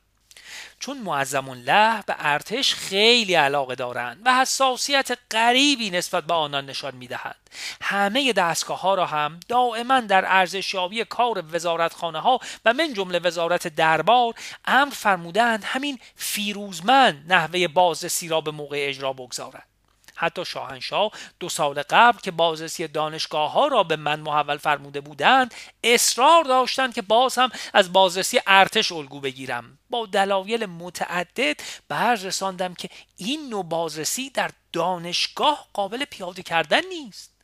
چون 0.80 0.98
معظم 0.98 1.48
الله 1.48 2.02
به 2.02 2.14
ارتش 2.18 2.74
خیلی 2.74 3.34
علاقه 3.34 3.74
دارند 3.74 4.22
و 4.24 4.40
حساسیت 4.40 5.18
غریبی 5.30 5.90
نسبت 5.90 6.24
به 6.24 6.34
آنان 6.34 6.66
نشان 6.66 6.96
می‌دهند 6.96 7.50
همه 7.82 8.32
دستگاه 8.32 8.80
ها 8.80 8.94
را 8.94 9.06
هم 9.06 9.40
دائما 9.48 10.00
در 10.00 10.24
ارزشیابی 10.26 11.04
کار 11.04 11.44
وزارتخانه 11.52 12.20
ها 12.20 12.40
و 12.64 12.72
من 12.72 12.94
جمله 12.94 13.18
وزارت 13.18 13.68
دربار 13.68 14.34
امر 14.64 14.90
فرمودند 14.90 15.64
همین 15.64 15.98
فیروزمند 16.16 17.32
نحوه 17.32 17.68
بازرسی 17.68 18.28
را 18.28 18.40
به 18.40 18.50
موقع 18.50 18.76
اجرا 18.88 19.12
بگذارد. 19.12 19.77
حتی 20.18 20.44
شاهنشاه 20.44 21.10
دو 21.40 21.48
سال 21.48 21.82
قبل 21.90 22.18
که 22.18 22.30
بازرسی 22.30 22.88
دانشگاه 22.88 23.52
ها 23.52 23.66
را 23.66 23.82
به 23.82 23.96
من 23.96 24.20
محول 24.20 24.56
فرموده 24.56 25.00
بودند 25.00 25.54
اصرار 25.84 26.44
داشتند 26.44 26.94
که 26.94 27.02
باز 27.02 27.38
هم 27.38 27.50
از 27.74 27.92
بازرسی 27.92 28.40
ارتش 28.46 28.92
الگو 28.92 29.20
بگیرم. 29.20 29.78
با 29.90 30.06
دلایل 30.06 30.66
متعدد 30.66 31.60
به 31.88 31.96
رساندم 31.96 32.74
که 32.74 32.88
این 33.16 33.48
نوع 33.48 33.64
بازرسی 33.64 34.30
در 34.30 34.50
دانشگاه 34.72 35.68
قابل 35.72 36.04
پیاده 36.04 36.42
کردن 36.42 36.86
نیست. 36.86 37.34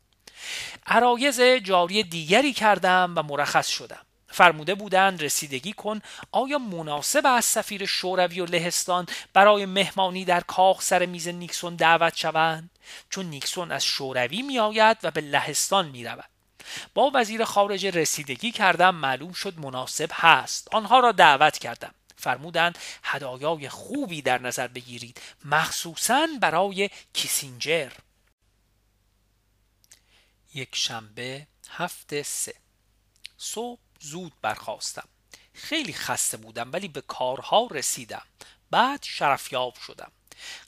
عرایز 0.86 1.40
جاری 1.40 2.02
دیگری 2.02 2.52
کردم 2.52 3.14
و 3.16 3.22
مرخص 3.22 3.68
شدم. 3.68 4.06
فرموده 4.34 4.74
بودند 4.74 5.22
رسیدگی 5.22 5.72
کن. 5.72 6.00
آیا 6.32 6.58
مناسب 6.58 7.22
از 7.26 7.44
سفیر 7.44 7.86
شوروی 7.86 8.40
و 8.40 8.44
لهستان 8.44 9.06
برای 9.32 9.66
مهمانی 9.66 10.24
در 10.24 10.40
کاخ 10.40 10.82
سر 10.82 11.06
میز 11.06 11.28
نیکسون 11.28 11.76
دعوت 11.76 12.16
شوند؟ 12.16 12.70
چون 13.10 13.26
نیکسون 13.26 13.72
از 13.72 13.84
شوروی 13.84 14.42
می 14.42 14.58
آید 14.58 14.96
و 15.02 15.10
به 15.10 15.20
لهستان 15.20 15.88
می 15.88 16.04
رود 16.04 16.30
با 16.94 17.10
وزیر 17.14 17.44
خارجه 17.44 17.90
رسیدگی 17.90 18.52
کردم 18.52 18.94
معلوم 18.94 19.32
شد 19.32 19.58
مناسب 19.58 20.10
هست. 20.12 20.68
آنها 20.74 21.00
را 21.00 21.12
دعوت 21.12 21.58
کردم. 21.58 21.94
فرمودند 22.16 22.78
هدایای 23.04 23.68
خوبی 23.68 24.22
در 24.22 24.42
نظر 24.42 24.68
بگیرید 24.68 25.20
مخصوصا 25.44 26.28
برای 26.40 26.90
کیسینجر. 27.12 27.92
یک 30.54 30.76
شنبه 30.76 31.46
هفته 31.70 32.22
سه. 32.22 32.54
صبح. 33.36 33.83
زود 34.04 34.32
برخواستم 34.42 35.08
خیلی 35.54 35.92
خسته 35.92 36.36
بودم 36.36 36.72
ولی 36.72 36.88
به 36.88 37.00
کارها 37.00 37.68
رسیدم. 37.70 38.22
بعد 38.70 39.02
شرفیاب 39.02 39.74
شدم. 39.86 40.12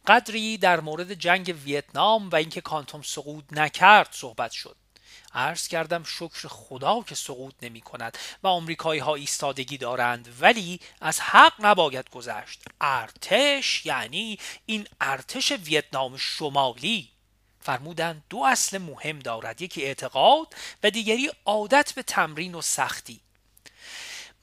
قدری 0.07 0.59
در 0.59 0.81
مورد 0.81 1.14
جنگ 1.14 1.57
ویتنام 1.64 2.31
و 2.31 2.37
اینکه 2.37 2.61
کانتوم 2.61 3.03
سقوط 3.03 3.44
نکرد 3.53 4.09
صحبت 4.12 4.53
شد. 4.53 4.77
عرض 5.35 5.68
کردم 5.68 6.05
شکر 6.05 6.49
خدا 6.49 7.03
که 7.03 7.14
سقوط 7.14 7.55
نمی 7.62 7.81
کند 7.81 8.18
و 8.42 8.46
آمریکایی 8.46 9.01
ها 9.01 9.14
ایستادگی 9.14 9.79
دارند 9.79 10.37
ولی 10.40 10.81
از 11.01 11.20
حق 11.20 11.53
نباید 11.59 12.11
گذشت. 12.11 12.62
ارتش 12.81 13.87
یعنی 13.87 14.38
این 14.66 14.88
ارتش 15.01 15.53
ویتنام 15.53 16.16
شمالی. 16.16 17.11
فرمودند 17.61 18.25
دو 18.31 18.42
اصل 18.42 18.79
مهم 18.79 19.18
دارد 19.18 19.62
یکی 19.62 19.83
اعتقاد 19.83 20.55
و 20.83 20.90
دیگری 20.90 21.31
عادت 21.44 21.92
به 21.94 22.03
تمرین 22.03 22.55
و 22.55 22.62
سختی. 22.62 23.20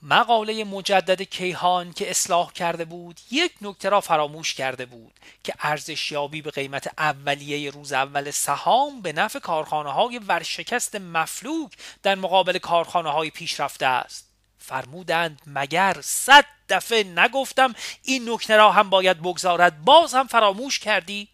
مقاله 0.05 0.63
مجدد 0.63 1.21
کیهان 1.21 1.93
که 1.93 2.09
اصلاح 2.09 2.51
کرده 2.51 2.85
بود 2.85 3.19
یک 3.31 3.51
نکته 3.61 3.89
را 3.89 4.01
فراموش 4.01 4.53
کرده 4.53 4.85
بود 4.85 5.13
که 5.43 5.53
ارزشیابی 5.59 6.41
به 6.41 6.51
قیمت 6.51 6.93
اولیه 6.97 7.71
روز 7.71 7.93
اول 7.93 8.31
سهام 8.31 9.01
به 9.01 9.13
نفع 9.13 9.39
کارخانه 9.39 9.91
های 9.91 10.17
ورشکست 10.17 10.95
مفلوک 10.95 11.71
در 12.03 12.15
مقابل 12.15 12.57
کارخانه 12.57 13.09
های 13.09 13.29
پیشرفته 13.29 13.85
است. 13.85 14.29
فرمودند 14.57 15.41
مگر 15.47 15.97
صد 16.01 16.45
دفعه 16.69 17.03
نگفتم 17.03 17.73
این 18.03 18.29
نکته 18.29 18.57
را 18.57 18.71
هم 18.71 18.89
باید 18.89 19.19
بگذارد؟ 19.19 19.81
باز 19.85 20.13
هم 20.13 20.27
فراموش 20.27 20.79
کردی؟ 20.79 21.27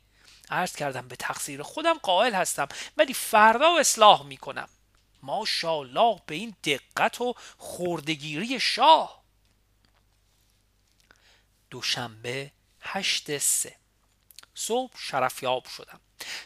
عرض 0.49 0.75
کردم 0.75 1.08
به 1.08 1.15
تقصیر 1.15 1.63
خودم 1.63 1.93
قائل 1.93 2.34
هستم 2.34 2.67
ولی 2.97 3.13
فردا 3.13 3.77
اصلاح 3.77 4.25
می 4.25 4.38
کنم 4.38 4.69
ماشاءالله 5.23 6.21
به 6.25 6.36
این 6.36 6.55
دقت 6.63 7.21
و 7.21 7.36
خوردگیری 7.58 8.60
شاه. 8.60 9.23
دوشنبه 11.69 12.51
هشت 12.82 13.38
سه. 13.38 13.75
صبح 14.55 14.93
شرفیاب 14.97 15.65
شدم. 15.65 15.99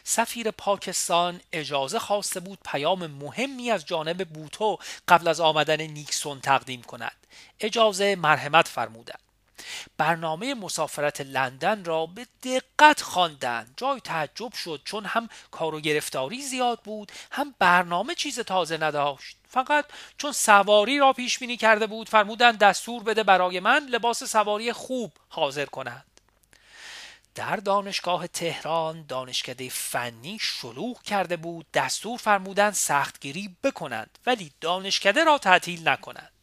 سفیر 0.04 0.50
پاکستان 0.50 1.40
اجازه 1.52 1.98
خواسته 1.98 2.40
بود 2.40 2.58
پیام 2.64 3.06
مهمی 3.06 3.70
از 3.70 3.86
جانب 3.86 4.28
بوتو 4.28 4.78
قبل 5.08 5.28
از 5.28 5.40
آمدن 5.40 5.80
نیکسون 5.80 6.40
تقدیم 6.40 6.82
کند. 6.82 7.26
اجازه 7.60 8.16
مرحمت 8.16 8.68
فرمودند. 8.68 9.23
برنامه 9.98 10.54
مسافرت 10.54 11.20
لندن 11.20 11.84
را 11.84 12.06
به 12.06 12.26
دقت 12.42 13.02
خواندند. 13.02 13.74
جای 13.76 14.00
تعجب 14.00 14.52
شد 14.52 14.80
چون 14.84 15.04
هم 15.04 15.28
کار 15.50 15.74
و 15.74 15.80
گرفتاری 15.80 16.42
زیاد 16.42 16.80
بود 16.80 17.12
هم 17.30 17.54
برنامه 17.58 18.14
چیز 18.14 18.40
تازه 18.40 18.76
نداشت. 18.76 19.36
فقط 19.48 19.84
چون 20.18 20.32
سواری 20.32 20.98
را 20.98 21.12
پیش 21.12 21.38
بینی 21.38 21.56
کرده 21.56 21.86
بود 21.86 22.08
فرمودند 22.08 22.58
دستور 22.58 23.02
بده 23.02 23.22
برای 23.22 23.60
من 23.60 23.86
لباس 23.86 24.24
سواری 24.24 24.72
خوب 24.72 25.12
حاضر 25.28 25.66
کنند. 25.66 26.04
در 27.34 27.56
دانشگاه 27.56 28.26
تهران 28.26 29.06
دانشکده 29.06 29.68
فنی 29.68 30.38
شلوغ 30.40 31.02
کرده 31.02 31.36
بود. 31.36 31.66
دستور 31.74 32.18
فرمودند 32.18 32.72
سختگیری 32.72 33.56
بکنند 33.64 34.18
ولی 34.26 34.52
دانشکده 34.60 35.24
را 35.24 35.38
تعطیل 35.38 35.88
نکنند. 35.88 36.33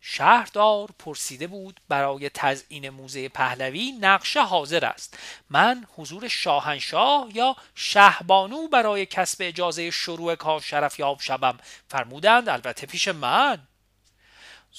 شهردار 0.00 0.90
پرسیده 0.98 1.46
بود 1.46 1.80
برای 1.88 2.30
تزئین 2.34 2.90
موزه 2.90 3.28
پهلوی 3.28 3.92
نقشه 3.92 4.42
حاضر 4.44 4.84
است. 4.84 5.18
من 5.50 5.86
حضور 5.96 6.28
شاهنشاه 6.28 7.28
یا 7.34 7.56
شهبانو 7.74 8.68
برای 8.68 9.06
کسب 9.06 9.38
اجازه 9.40 9.90
شروع 9.90 10.34
کار 10.34 10.60
شرفیاب 10.60 11.20
شوم. 11.20 11.58
فرمودند 11.88 12.48
البته 12.48 12.86
پیش 12.86 13.08
من. 13.08 13.58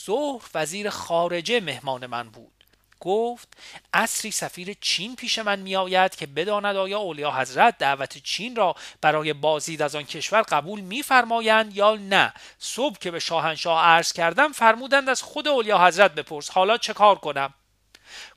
ظهر 0.05 0.49
وزیر 0.55 0.89
خارجه 0.89 1.59
مهمان 1.61 2.05
من 2.05 2.29
بود. 2.29 2.58
گفت 2.99 3.47
اصری 3.93 4.31
سفیر 4.31 4.73
چین 4.81 5.15
پیش 5.15 5.39
من 5.39 5.59
می 5.59 5.75
آید 5.75 6.15
که 6.15 6.25
بداند 6.25 6.75
آیا 6.75 6.99
اولیا 6.99 7.31
حضرت 7.31 7.77
دعوت 7.77 8.17
چین 8.17 8.55
را 8.55 8.75
برای 9.01 9.33
بازدید 9.33 9.81
از 9.81 9.95
آن 9.95 10.03
کشور 10.03 10.41
قبول 10.41 10.79
میفرمایند 10.79 11.75
یا 11.75 11.95
نه؟ 11.95 12.33
صبح 12.59 12.97
که 12.97 13.11
به 13.11 13.19
شاهنشاه 13.19 13.85
عرض 13.85 14.13
کردم 14.13 14.51
فرمودند 14.51 15.09
از 15.09 15.21
خود 15.21 15.47
اولیا 15.47 15.87
حضرت 15.87 16.15
بپرس. 16.15 16.49
حالا 16.49 16.77
چه 16.77 16.93
کار 16.93 17.15
کنم؟ 17.15 17.53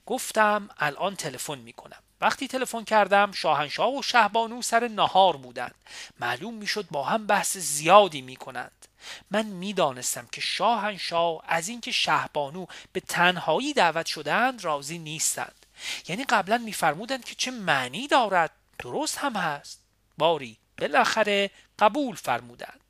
گفتم 0.06 0.68
الان 0.78 1.16
تلفن 1.16 1.58
می 1.58 1.72
کنم 1.72 2.02
وقتی 2.20 2.48
تلفن 2.48 2.84
کردم 2.84 3.32
شاهنشاه 3.32 3.98
و 3.98 4.02
شهبانو 4.02 4.62
سر 4.62 4.88
نهار 4.88 5.36
بودند. 5.36 5.74
معلوم 6.20 6.54
می‌شد 6.54 6.86
با 6.90 7.02
هم 7.04 7.26
بحث 7.26 7.56
زیادی 7.56 8.22
می 8.22 8.36
کنند 8.36 8.81
من 9.30 9.46
می‌دانستم 9.46 10.26
که 10.32 10.40
شاهنشاه 10.40 11.42
از 11.46 11.68
اینکه 11.68 11.92
شهبانو 11.92 12.66
به 12.92 13.00
تنهایی 13.00 13.72
دعوت 13.72 14.06
شدهاند 14.06 14.64
راضی 14.64 14.98
نیستند. 14.98 15.66
یعنی 16.08 16.24
قبلا 16.24 16.58
میفرمودند 16.58 17.24
که 17.24 17.34
چه 17.34 17.50
معنی 17.50 18.08
دارد. 18.08 18.50
درست 18.78 19.18
هم 19.18 19.36
هست. 19.36 19.80
باری 20.18 20.56
بالاخره 20.78 21.50
قبول 21.78 22.16
فرمودند. 22.16 22.80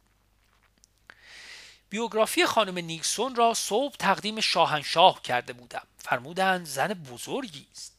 بیوگرافی 1.90 2.46
خانم 2.46 2.78
نیکسون 2.78 3.34
را 3.34 3.54
صبح 3.54 3.96
تقدیم 3.96 4.40
شاهنشاه 4.40 5.22
کرده 5.22 5.52
بودم. 5.52 5.86
فرمودند 5.98 6.66
زن 6.66 6.94
بزرگی 6.94 7.66
است. 7.72 7.92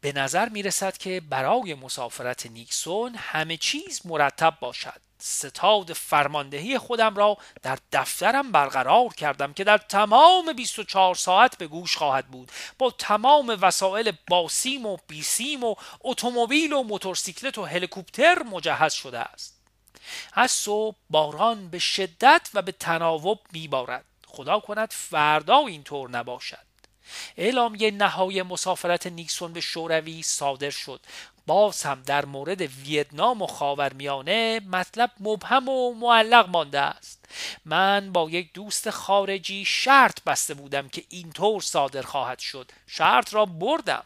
به 0.00 0.12
نظر 0.12 0.48
می 0.48 0.62
رسد 0.62 0.96
که 0.96 1.20
برای 1.20 1.74
مسافرت 1.74 2.46
نیکسون 2.46 3.14
همه 3.14 3.56
چیز 3.56 4.00
مرتب 4.04 4.56
باشد. 4.60 5.00
ستاد 5.22 5.92
فرماندهی 5.92 6.78
خودم 6.78 7.16
را 7.16 7.38
در 7.62 7.78
دفترم 7.92 8.52
برقرار 8.52 9.08
کردم 9.08 9.52
که 9.52 9.64
در 9.64 9.78
تمام 9.78 10.52
24 10.52 11.14
ساعت 11.14 11.58
به 11.58 11.66
گوش 11.66 11.96
خواهد 11.96 12.26
بود. 12.26 12.52
با 12.78 12.90
تمام 12.90 13.58
وسایل 13.60 14.12
باسیم 14.28 14.86
و 14.86 14.96
بیسیم 15.08 15.64
و 15.64 15.74
اتومبیل 16.00 16.72
و 16.72 16.82
موتورسیکلت 16.82 17.58
و 17.58 17.64
هلیکوپتر 17.64 18.42
مجهز 18.42 18.92
شده 18.92 19.18
است. 19.18 19.60
از 20.32 20.50
صبح 20.50 20.96
باران 21.10 21.68
به 21.68 21.78
شدت 21.78 22.50
و 22.54 22.62
به 22.62 22.72
تناوب 22.72 23.40
میبارد. 23.52 24.04
خدا 24.26 24.60
کند 24.60 24.90
فردا 24.90 25.58
اینطور 25.58 26.10
نباشد. 26.10 26.70
اعلامیه 27.36 27.90
نهایی 27.90 28.42
مسافرت 28.42 29.06
نیکسون 29.06 29.52
به 29.52 29.60
شوروی 29.60 30.22
صادر 30.22 30.70
شد. 30.70 31.00
باز 31.46 31.82
هم 31.82 32.02
در 32.06 32.24
مورد 32.24 32.60
ویتنام 32.60 33.42
و 33.42 33.46
خاورمیانه 33.46 34.60
مطلب 34.72 35.10
مبهم 35.20 35.68
و 35.68 35.94
معلق 35.94 36.48
مانده 36.48 36.80
است. 36.80 37.24
من 37.64 38.12
با 38.12 38.30
یک 38.30 38.52
دوست 38.52 38.90
خارجی 38.90 39.64
شرط 39.64 40.24
بسته 40.24 40.54
بودم 40.54 40.88
که 40.88 41.04
اینطور 41.08 41.62
صادر 41.62 42.02
خواهد 42.02 42.38
شد. 42.38 42.70
شرط 42.86 43.34
را 43.34 43.44
بردم. 43.46 44.04